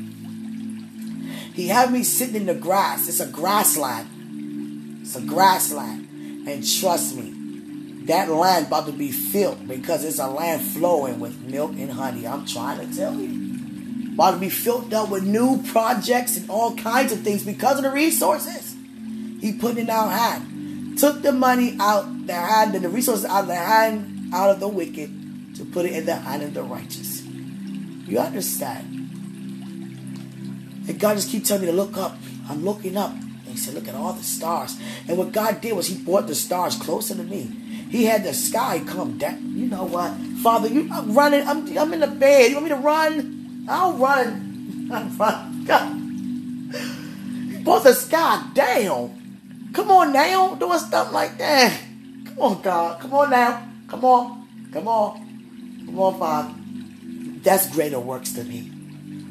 He 1.53 1.67
had 1.67 1.91
me 1.91 2.03
sitting 2.03 2.35
in 2.35 2.45
the 2.47 2.53
grass. 2.53 3.07
It's 3.07 3.19
a 3.19 3.27
grassland. 3.27 4.99
It's 5.01 5.15
a 5.15 5.21
grassland. 5.21 6.07
And 6.47 6.67
trust 6.67 7.15
me, 7.15 8.05
that 8.05 8.29
land 8.29 8.67
about 8.67 8.87
to 8.87 8.91
be 8.91 9.11
filled 9.11 9.67
because 9.67 10.03
it's 10.03 10.19
a 10.19 10.27
land 10.27 10.61
flowing 10.61 11.19
with 11.19 11.39
milk 11.41 11.71
and 11.71 11.91
honey. 11.91 12.27
I'm 12.27 12.45
trying 12.45 12.85
to 12.85 12.95
tell 12.95 13.13
you. 13.13 14.13
About 14.13 14.31
to 14.31 14.37
be 14.37 14.49
filled 14.49 14.93
up 14.93 15.09
with 15.09 15.23
new 15.23 15.63
projects 15.63 16.35
and 16.35 16.49
all 16.49 16.75
kinds 16.75 17.13
of 17.13 17.21
things 17.21 17.43
because 17.43 17.77
of 17.77 17.83
the 17.83 17.91
resources. 17.91 18.70
He 19.41 19.53
put 19.53 19.77
it 19.77 19.79
in 19.79 19.89
our 19.89 20.09
hand. 20.09 20.97
Took 20.97 21.21
the 21.21 21.31
money 21.31 21.75
out 21.79 22.27
the 22.27 22.33
hand 22.33 22.75
and 22.75 22.85
the 22.85 22.89
resources 22.89 23.25
out 23.25 23.41
of 23.41 23.47
the 23.47 23.55
hand 23.55 24.11
out 24.33 24.49
of 24.49 24.59
the 24.59 24.67
wicked 24.67 25.55
to 25.55 25.65
put 25.65 25.85
it 25.85 25.93
in 25.93 26.05
the 26.05 26.15
hand 26.15 26.43
of 26.43 26.53
the 26.53 26.63
righteous. 26.63 27.23
You 27.23 28.19
understand? 28.19 28.87
And 30.87 30.99
God 30.99 31.15
just 31.15 31.29
keep 31.29 31.43
telling 31.43 31.63
me 31.63 31.67
to 31.67 31.75
look 31.75 31.97
up. 31.97 32.17
I'm 32.49 32.63
looking 32.63 32.97
up. 32.97 33.11
And 33.11 33.45
he 33.47 33.57
said, 33.57 33.73
look 33.73 33.87
at 33.87 33.95
all 33.95 34.13
the 34.13 34.23
stars. 34.23 34.77
And 35.07 35.17
what 35.17 35.31
God 35.31 35.61
did 35.61 35.73
was 35.73 35.87
he 35.87 36.01
brought 36.03 36.27
the 36.27 36.35
stars 36.35 36.75
closer 36.77 37.15
to 37.15 37.23
me. 37.23 37.43
He 37.89 38.05
had 38.05 38.23
the 38.23 38.33
sky 38.33 38.81
come 38.85 39.17
down. 39.17 39.57
You 39.57 39.65
know 39.65 39.83
what? 39.83 40.13
Father, 40.41 40.69
you 40.69 40.89
I'm 40.91 41.13
running. 41.13 41.45
I'm, 41.47 41.77
I'm 41.77 41.93
in 41.93 41.99
the 41.99 42.07
bed. 42.07 42.49
You 42.49 42.55
want 42.55 42.63
me 42.63 42.69
to 42.69 42.77
run? 42.77 43.65
I'll 43.69 43.93
run. 43.93 44.89
I'll 44.93 45.09
run. 45.09 45.65
God. 45.65 47.51
He 47.51 47.63
brought 47.63 47.83
the 47.83 47.93
sky 47.93 48.45
down. 48.53 49.20
Come 49.73 49.91
on 49.91 50.11
now, 50.11 50.55
doing 50.55 50.79
stuff 50.79 51.13
like 51.13 51.37
that. 51.37 51.79
Come 52.25 52.39
on, 52.39 52.61
God. 52.61 52.99
Come 52.99 53.13
on 53.13 53.29
now. 53.29 53.67
Come 53.87 54.05
on. 54.05 54.69
Come 54.73 54.87
on. 54.87 55.83
Come 55.85 55.99
on, 55.99 56.19
Father. 56.19 56.53
That's 57.43 57.71
greater 57.71 57.99
works 57.99 58.33
to 58.33 58.43
me. 58.43 58.71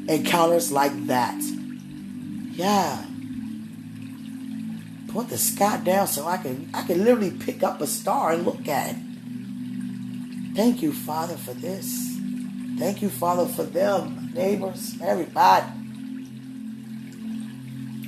Encounters 0.07 0.71
like 0.71 1.07
that. 1.07 1.41
Yeah. 2.51 3.05
Put 5.09 5.29
the 5.29 5.37
sky 5.37 5.77
down 5.77 6.07
so 6.07 6.25
I 6.25 6.37
can 6.37 6.69
I 6.73 6.83
can 6.83 7.03
literally 7.03 7.31
pick 7.31 7.63
up 7.63 7.81
a 7.81 7.87
star 7.87 8.31
and 8.31 8.45
look 8.45 8.67
at 8.67 8.95
it. 8.95 10.55
Thank 10.55 10.81
you, 10.81 10.91
Father, 10.91 11.35
for 11.35 11.53
this. 11.53 12.17
Thank 12.77 13.01
you, 13.01 13.09
Father, 13.09 13.45
for 13.45 13.63
them, 13.63 14.31
neighbors, 14.33 14.95
everybody. 15.01 15.80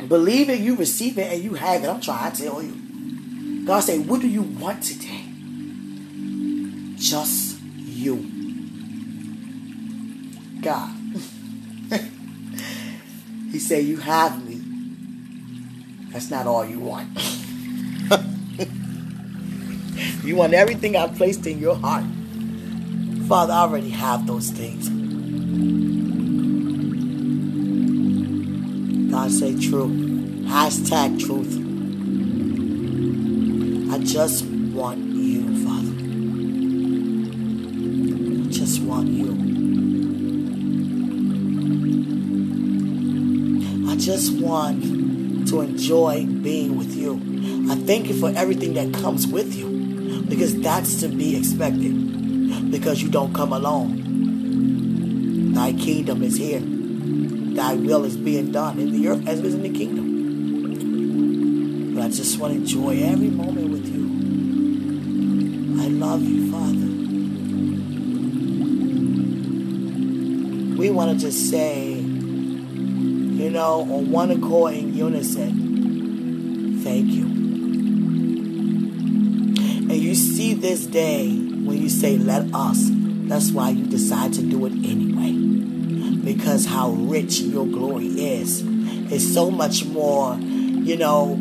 Believe 0.08 0.50
it, 0.50 0.60
you 0.60 0.76
receive 0.76 1.18
it, 1.18 1.32
and 1.32 1.44
you 1.44 1.54
have 1.54 1.84
it. 1.84 1.88
I'm 1.88 2.02
trying 2.02 2.32
to 2.32 2.44
tell 2.44 2.62
you. 2.62 3.66
God 3.66 3.80
said, 3.82 4.08
What 4.08 4.22
do 4.22 4.28
you 4.28 4.42
want 4.42 4.84
today? 4.84 5.26
Just 6.96 7.60
you. 7.78 8.30
God. 10.62 10.90
he 13.52 13.60
said, 13.60 13.86
You 13.86 13.98
have 13.98 14.48
me. 14.48 14.62
That's 16.12 16.30
not 16.30 16.48
all 16.48 16.66
you 16.66 16.80
want. 16.80 17.10
you 20.24 20.36
want 20.36 20.54
everything 20.54 20.96
I 20.96 21.08
placed 21.08 21.48
in 21.48 21.60
your 21.60 21.76
heart. 21.76 22.04
Father, 23.28 23.54
I 23.54 23.60
already 23.60 23.90
have 23.90 24.28
those 24.28 24.50
things. 24.50 25.03
God 29.14 29.32
say 29.32 29.56
true. 29.56 29.90
Hashtag 30.48 31.24
truth. 31.24 31.54
I 33.94 34.00
just 34.04 34.44
want 34.44 35.14
you, 35.14 35.44
Father. 35.64 35.94
I 38.42 38.50
just 38.50 38.82
want 38.82 39.10
you. 39.10 39.34
I 43.88 43.96
just 43.98 44.34
want 44.42 45.48
to 45.50 45.62
enjoy 45.62 46.26
being 46.26 46.76
with 46.76 46.96
you. 46.96 47.22
I 47.70 47.76
thank 47.76 48.08
you 48.08 48.20
for 48.20 48.32
everything 48.36 48.74
that 48.74 48.96
comes 49.00 49.28
with 49.28 49.54
you 49.54 50.24
because 50.28 50.60
that's 50.60 51.02
to 51.02 51.08
be 51.08 51.38
expected 51.38 52.72
because 52.72 53.04
you 53.04 53.12
don't 53.12 53.36
come 53.36 53.54
alone. 53.54 55.54
Thy 55.54 55.72
kingdom 55.74 56.24
is 56.24 56.36
here. 56.36 56.73
Thy 57.56 57.76
will 57.76 58.04
is 58.04 58.18
being 58.18 58.52
done 58.52 58.80
in 58.80 58.92
the 58.92 59.08
earth 59.10 59.28
as 59.28 59.40
it 59.40 59.46
is 59.46 59.54
in 59.54 59.62
the 59.62 59.70
kingdom. 59.70 60.14
But 61.94 62.06
I 62.06 62.08
just 62.10 62.40
want 62.40 62.54
to 62.54 62.60
enjoy 62.60 63.04
every 63.04 63.30
moment 63.30 63.70
with 63.70 63.88
you. 63.88 64.04
I 65.80 65.88
love 65.88 66.24
you, 66.24 66.52
Father. 66.52 66.88
We 70.80 70.90
want 70.90 71.12
to 71.12 71.18
just 71.24 71.52
say, 71.52 71.92
you 71.92 73.50
know, 73.52 73.82
on 73.82 74.10
one 74.10 74.32
accord 74.32 74.74
in 74.74 74.96
unison, 74.96 76.82
thank 76.84 77.12
you. 77.12 77.26
And 79.92 79.92
you 79.92 80.16
see 80.16 80.56
this 80.56 80.88
day 80.88 81.30
when 81.30 81.78
you 81.80 81.90
say, 81.90 82.18
let 82.18 82.52
us. 82.52 82.90
That's 82.90 83.52
why 83.52 83.70
you 83.70 83.86
decide 83.86 84.34
to 84.34 84.42
do 84.42 84.66
it 84.66 84.72
anyway 84.72 85.43
because 86.24 86.66
how 86.66 86.92
rich 86.92 87.40
your 87.42 87.66
glory 87.66 88.08
is. 88.08 88.64
It's 89.12 89.34
so 89.34 89.52
much 89.52 89.86
more, 89.86 90.36
you 90.36 90.98
know, 90.98 91.36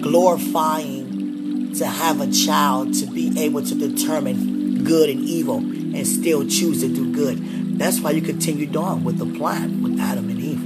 glorifying 0.00 1.74
to 1.74 1.86
have 1.86 2.20
a 2.20 2.30
child 2.30 2.94
to 2.94 3.06
be 3.06 3.42
able 3.42 3.62
to 3.64 3.74
determine 3.74 4.84
good 4.84 5.10
and 5.10 5.20
evil 5.20 5.58
and 5.58 6.06
still 6.06 6.46
choose 6.46 6.80
to 6.80 6.88
do 6.88 7.12
good. 7.12 7.78
That's 7.78 8.00
why 8.00 8.12
you 8.12 8.22
continued 8.22 8.76
on 8.76 9.04
with 9.04 9.18
the 9.18 9.26
plan 9.26 9.82
with 9.82 9.98
Adam 9.98 10.28
and 10.30 10.40
Eve. 10.40 10.62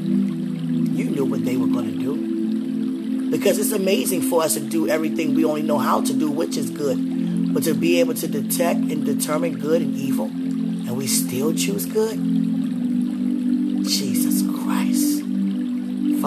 You 0.99 1.11
knew 1.11 1.25
what 1.25 1.45
they 1.45 1.57
were 1.57 1.67
going 1.67 1.93
to 1.93 1.99
do. 1.99 3.31
Because 3.31 3.59
it's 3.59 3.73
amazing 3.73 4.23
for 4.23 4.43
us 4.43 4.55
to 4.55 4.61
do 4.61 4.89
everything 4.89 5.35
we 5.35 5.45
only 5.45 5.63
know 5.63 5.79
how 5.79 6.03
to 6.03 6.13
do, 6.13 6.31
which 6.31 6.57
is 6.57 6.71
good. 6.71 7.55
But 7.55 7.65
to 7.65 7.75
be 7.75 8.01
able 8.01 8.15
to 8.15 8.29
detect 8.29 8.81
and 8.81 9.05
determine 9.05 9.59
good 9.59 9.83
and 9.83 9.95
evil, 9.97 10.27
and 10.27 10.97
we 10.97 11.07
still 11.07 11.55
choose 11.55 11.87
good, 11.87 12.19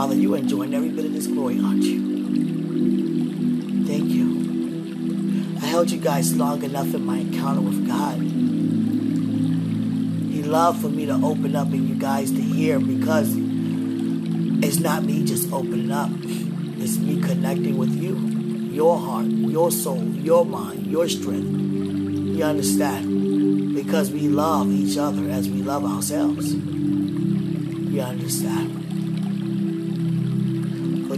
Father, 0.02 0.16
you 0.16 0.34
are 0.34 0.38
enjoying 0.38 0.74
every 0.74 0.90
bit 0.90 1.06
of 1.06 1.14
this 1.14 1.28
glory, 1.28 1.60
aren't 1.64 1.84
you? 1.84 2.02
Thank 3.86 4.10
you. 4.10 5.60
I 5.62 5.66
held 5.68 5.92
you 5.92 6.00
guys 6.00 6.36
long 6.36 6.64
enough 6.64 6.92
in 6.96 7.06
my 7.06 7.18
encounter 7.20 7.62
with 7.62 7.88
God. 7.88 8.18
He 10.34 10.42
loved 10.42 10.82
for 10.82 10.90
me 10.90 11.06
to 11.06 11.14
open 11.24 11.56
up 11.56 11.68
and 11.68 11.88
you 11.88 11.94
guys 11.94 12.32
to 12.32 12.42
hear 12.42 12.80
because 12.80 13.30
it's 14.66 14.80
not 14.80 15.04
me 15.04 15.24
just 15.24 15.54
opening 15.54 15.92
up. 15.92 16.10
It's 16.80 16.98
me 16.98 17.22
connecting 17.22 17.78
with 17.78 17.94
you, 17.94 18.16
your 18.74 18.98
heart, 18.98 19.28
your 19.28 19.70
soul, 19.70 20.04
your 20.04 20.44
mind, 20.44 20.88
your 20.88 21.08
strength. 21.10 21.60
You 22.40 22.44
understand? 22.44 23.76
Because 23.76 24.10
we 24.10 24.22
love 24.22 24.68
each 24.72 24.98
other 24.98 25.30
as 25.30 25.48
we 25.48 25.62
love 25.62 25.86
ourselves. 25.86 26.56
You 26.56 28.02
understand? 28.02 28.81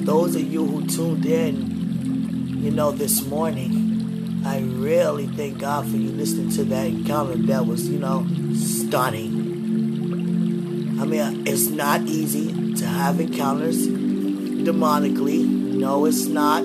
Those 0.06 0.36
of 0.36 0.42
you 0.42 0.66
who 0.66 0.86
tuned 0.86 1.26
in, 1.26 2.62
you 2.62 2.72
know, 2.72 2.92
this 2.92 3.26
morning, 3.26 4.44
I 4.46 4.60
really 4.60 5.28
thank 5.28 5.60
God 5.60 5.86
for 5.90 5.96
you 5.96 6.12
listening 6.12 6.50
to 6.52 6.66
that 6.66 6.88
encounter 6.88 7.38
that 7.38 7.66
was, 7.66 7.88
you 7.88 8.00
know, 8.00 8.28
stunning. 8.54 9.32
I 11.00 11.06
mean, 11.06 11.48
it's 11.48 11.68
not 11.68 12.02
easy 12.02 12.76
to 12.76 12.86
have 12.86 13.22
encounters 13.22 13.88
demonically. 13.88 15.46
No, 15.46 16.04
it's 16.04 16.26
not. 16.26 16.64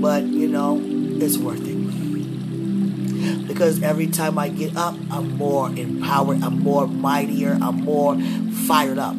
But, 0.00 0.24
you 0.24 0.48
know, 0.48 0.80
it's 0.82 1.38
worth 1.38 1.62
it. 1.64 3.46
Because 3.46 3.80
every 3.82 4.08
time 4.08 4.38
I 4.38 4.48
get 4.48 4.76
up, 4.76 4.96
I'm 5.10 5.36
more 5.36 5.70
empowered, 5.70 6.42
I'm 6.42 6.58
more 6.58 6.88
mightier, 6.88 7.56
I'm 7.60 7.84
more 7.84 8.18
fired 8.66 8.98
up. 8.98 9.16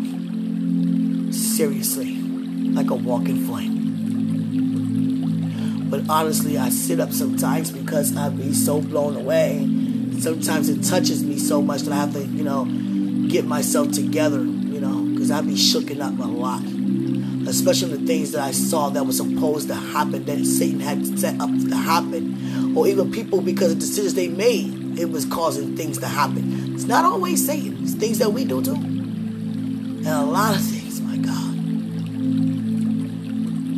Seriously, 1.31 2.16
like 2.77 2.89
a 2.91 2.95
walking 2.95 3.45
flame. 3.45 3.87
But 5.89 6.09
honestly, 6.09 6.57
I 6.57 6.69
sit 6.69 6.99
up 6.99 7.11
sometimes 7.11 7.71
because 7.71 8.15
I 8.15 8.29
be 8.29 8.53
so 8.53 8.81
blown 8.81 9.15
away. 9.15 9.67
Sometimes 10.19 10.69
it 10.69 10.83
touches 10.83 11.23
me 11.23 11.37
so 11.37 11.61
much 11.61 11.81
that 11.83 11.93
I 11.93 11.97
have 11.97 12.13
to, 12.13 12.23
you 12.23 12.43
know, 12.43 12.65
get 13.29 13.45
myself 13.45 13.91
together, 13.91 14.43
you 14.43 14.79
know, 14.79 15.01
because 15.13 15.31
I 15.31 15.41
be 15.41 15.55
shooken 15.55 16.01
up 16.01 16.19
a 16.19 16.27
lot. 16.27 16.61
Especially 17.47 17.95
the 17.97 18.05
things 18.05 18.31
that 18.33 18.41
I 18.41 18.51
saw 18.51 18.89
that 18.89 19.05
was 19.05 19.17
supposed 19.17 19.69
to 19.69 19.75
happen, 19.75 20.25
that 20.25 20.45
Satan 20.45 20.81
had 20.81 21.17
set 21.17 21.39
up 21.39 21.49
to 21.49 21.75
happen. 21.75 22.75
Or 22.77 22.87
even 22.87 23.11
people, 23.11 23.41
because 23.41 23.71
of 23.71 23.79
decisions 23.79 24.13
they 24.13 24.27
made, 24.27 24.99
it 24.99 25.09
was 25.09 25.25
causing 25.25 25.77
things 25.77 25.97
to 25.99 26.07
happen. 26.07 26.73
It's 26.75 26.83
not 26.83 27.05
always 27.05 27.45
Satan, 27.45 27.77
it's 27.81 27.93
things 27.93 28.19
that 28.19 28.31
we 28.31 28.43
do 28.45 28.61
too. 28.61 28.75
And 28.75 30.05
a 30.07 30.25
lot 30.25 30.55
of 30.55 30.61
things, 30.61 30.76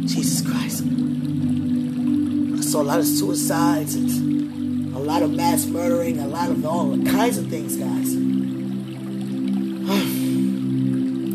Jesus 0.10 0.42
Christ. 0.42 0.84
I 2.58 2.62
saw 2.62 2.82
a 2.82 2.84
lot 2.84 3.00
of 3.00 3.06
suicides 3.06 3.94
and 3.94 4.96
a 4.96 4.98
lot 4.98 5.22
of 5.22 5.32
mass 5.32 5.68
murdering, 5.68 6.20
a 6.20 6.28
lot 6.28 6.50
of 6.50 6.66
all 6.66 6.98
kinds 7.04 7.38
of 7.38 7.48
things, 7.48 7.76
guys. 7.76 8.16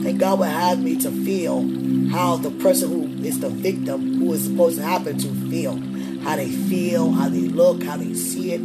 And 0.05 0.21
God 0.21 0.41
would 0.41 0.49
have 0.49 0.83
me 0.83 0.99
to 0.99 1.11
feel 1.11 1.63
how 2.11 2.37
the 2.37 2.51
person 2.51 2.91
who 2.91 3.25
is 3.25 3.41
the 3.41 3.49
victim, 3.49 4.19
who 4.19 4.35
is 4.35 4.45
supposed 4.45 4.77
to 4.77 4.85
happen 4.85 5.17
to 5.17 5.29
feel, 5.49 5.79
how 6.23 6.37
they 6.37 6.51
feel, 6.51 7.11
how 7.13 7.31
they 7.31 7.49
look, 7.49 7.83
how 7.83 7.97
they 7.97 8.13
see 8.13 8.53
it, 8.53 8.59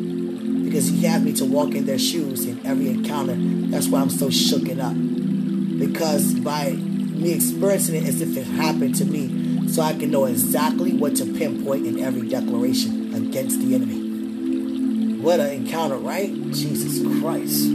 because 0.65 0.89
He 0.89 1.06
had 1.06 1.24
me 1.24 1.32
to 1.34 1.45
walk 1.45 1.76
in 1.76 1.86
their 1.86 1.98
shoes 1.98 2.45
in 2.45 2.60
every 2.65 2.89
encounter. 2.89 3.36
That's 3.38 3.88
why 3.88 4.02
I'm 4.02 4.10
so 4.10 4.28
shooken 4.28 4.82
up, 4.82 5.80
because 5.80 6.34
by 6.34 6.72
me 6.72 7.32
experiencing 7.32 8.04
it 8.04 8.10
as 8.10 8.19
if 8.19 8.36
it 8.36 8.43
happened 8.43 8.95
to 8.95 9.06
me, 9.06 9.38
so 9.69 9.82
I 9.84 9.93
can 9.93 10.10
know 10.10 10.25
exactly 10.25 10.93
what 10.93 11.15
to 11.17 11.25
pinpoint 11.25 11.86
in 11.86 11.99
every 11.99 12.27
declaration 12.27 13.13
against 13.13 13.62
the 13.62 13.75
enemy. 13.75 15.19
What 15.19 15.39
an 15.39 15.51
encounter, 15.51 15.97
right? 15.97 16.32
Jesus 16.51 17.01
Christ. 17.21 17.65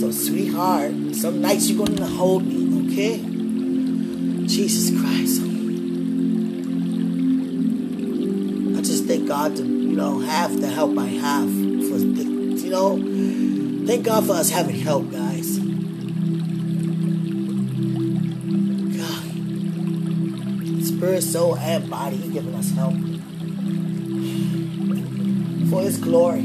So, 0.00 0.10
sweetheart, 0.10 0.92
some 1.14 1.40
nights 1.40 1.70
you're 1.70 1.78
going 1.78 1.96
to 1.96 2.06
hold 2.06 2.44
me, 2.46 2.92
okay? 2.92 3.16
Jesus 4.46 4.90
Christ. 5.00 5.40
I 8.76 8.82
just 8.82 9.06
thank 9.06 9.26
God 9.26 9.56
to, 9.56 9.62
you 9.62 9.96
know, 9.96 10.20
have 10.20 10.60
the 10.60 10.68
help 10.68 10.98
I 10.98 11.06
have. 11.06 11.48
For, 11.48 11.98
you 11.98 12.70
know, 12.70 12.98
thank 13.86 14.04
God 14.04 14.26
for 14.26 14.32
us 14.32 14.50
having 14.50 14.76
help, 14.76 15.10
guys. 15.10 15.23
Spirit, 21.14 21.32
soul, 21.32 21.56
and 21.56 21.88
body, 21.88 22.16
He's 22.16 22.32
giving 22.32 22.54
us 22.56 22.72
help. 22.72 22.94
For 25.70 25.82
His 25.82 25.96
glory. 25.98 26.42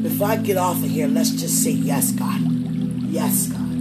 Before 0.00 0.28
I 0.28 0.36
get 0.36 0.56
off 0.56 0.76
of 0.76 0.88
here, 0.88 1.08
let's 1.08 1.30
just 1.30 1.64
say 1.64 1.72
yes, 1.72 2.12
God. 2.12 2.40
Yes, 3.10 3.48
God. 3.48 3.72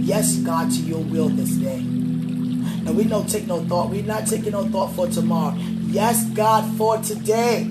Yes, 0.00 0.36
God, 0.36 0.70
to 0.70 0.76
your 0.76 1.00
will 1.00 1.28
this 1.28 1.56
day. 1.56 1.78
And 1.78 2.96
we 2.96 3.02
don't 3.02 3.28
take 3.28 3.48
no 3.48 3.64
thought. 3.64 3.90
We're 3.90 4.04
not 4.04 4.28
taking 4.28 4.52
no 4.52 4.64
thought 4.68 4.92
for 4.92 5.08
tomorrow. 5.08 5.56
Yes, 5.56 6.24
God, 6.30 6.72
for 6.76 6.98
today. 6.98 7.66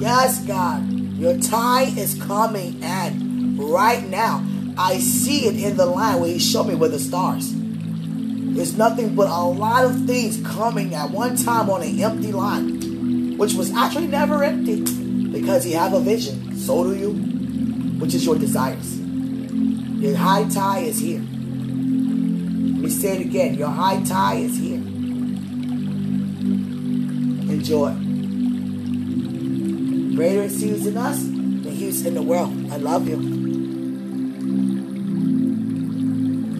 Yes, 0.00 0.40
God. 0.44 0.90
Your 0.90 1.38
time 1.38 1.96
is 1.96 2.20
coming 2.20 2.82
and 2.82 3.56
right 3.56 4.04
now. 4.08 4.44
I 4.78 4.98
see 4.98 5.46
it 5.46 5.56
in 5.56 5.76
the 5.76 5.86
line 5.86 6.20
where 6.20 6.30
he 6.30 6.38
showed 6.38 6.68
me 6.68 6.74
with 6.74 6.92
the 6.92 6.98
stars. 6.98 7.52
There's 7.54 8.76
nothing 8.76 9.14
but 9.14 9.28
a 9.28 9.44
lot 9.44 9.84
of 9.84 10.06
things 10.06 10.40
coming 10.46 10.94
at 10.94 11.10
one 11.10 11.36
time 11.36 11.70
on 11.70 11.82
an 11.82 11.98
empty 11.98 12.32
line, 12.32 13.38
which 13.38 13.54
was 13.54 13.70
actually 13.72 14.06
never 14.06 14.44
empty 14.44 14.82
because 15.30 15.66
you 15.66 15.76
have 15.76 15.92
a 15.92 16.00
vision. 16.00 16.56
So 16.58 16.84
do 16.84 16.94
you, 16.96 17.12
which 18.00 18.14
is 18.14 18.24
your 18.24 18.38
desires. 18.38 18.98
Your 18.98 20.16
high 20.16 20.44
tie 20.48 20.80
is 20.80 20.98
here. 20.98 21.20
Let 21.20 22.82
me 22.82 22.90
say 22.90 23.16
it 23.16 23.26
again. 23.26 23.54
Your 23.54 23.68
high 23.68 24.02
tie 24.04 24.36
is 24.36 24.58
here. 24.58 24.76
Enjoy. 27.48 27.92
Greater 30.16 30.42
is 30.42 30.60
He 30.60 30.68
who's 30.68 30.86
in 30.86 30.96
us 30.96 31.22
than 31.22 31.64
He 31.64 31.86
who's 31.86 32.04
in 32.04 32.14
the 32.14 32.22
world. 32.22 32.72
I 32.72 32.76
love 32.76 33.08
you. 33.08 33.35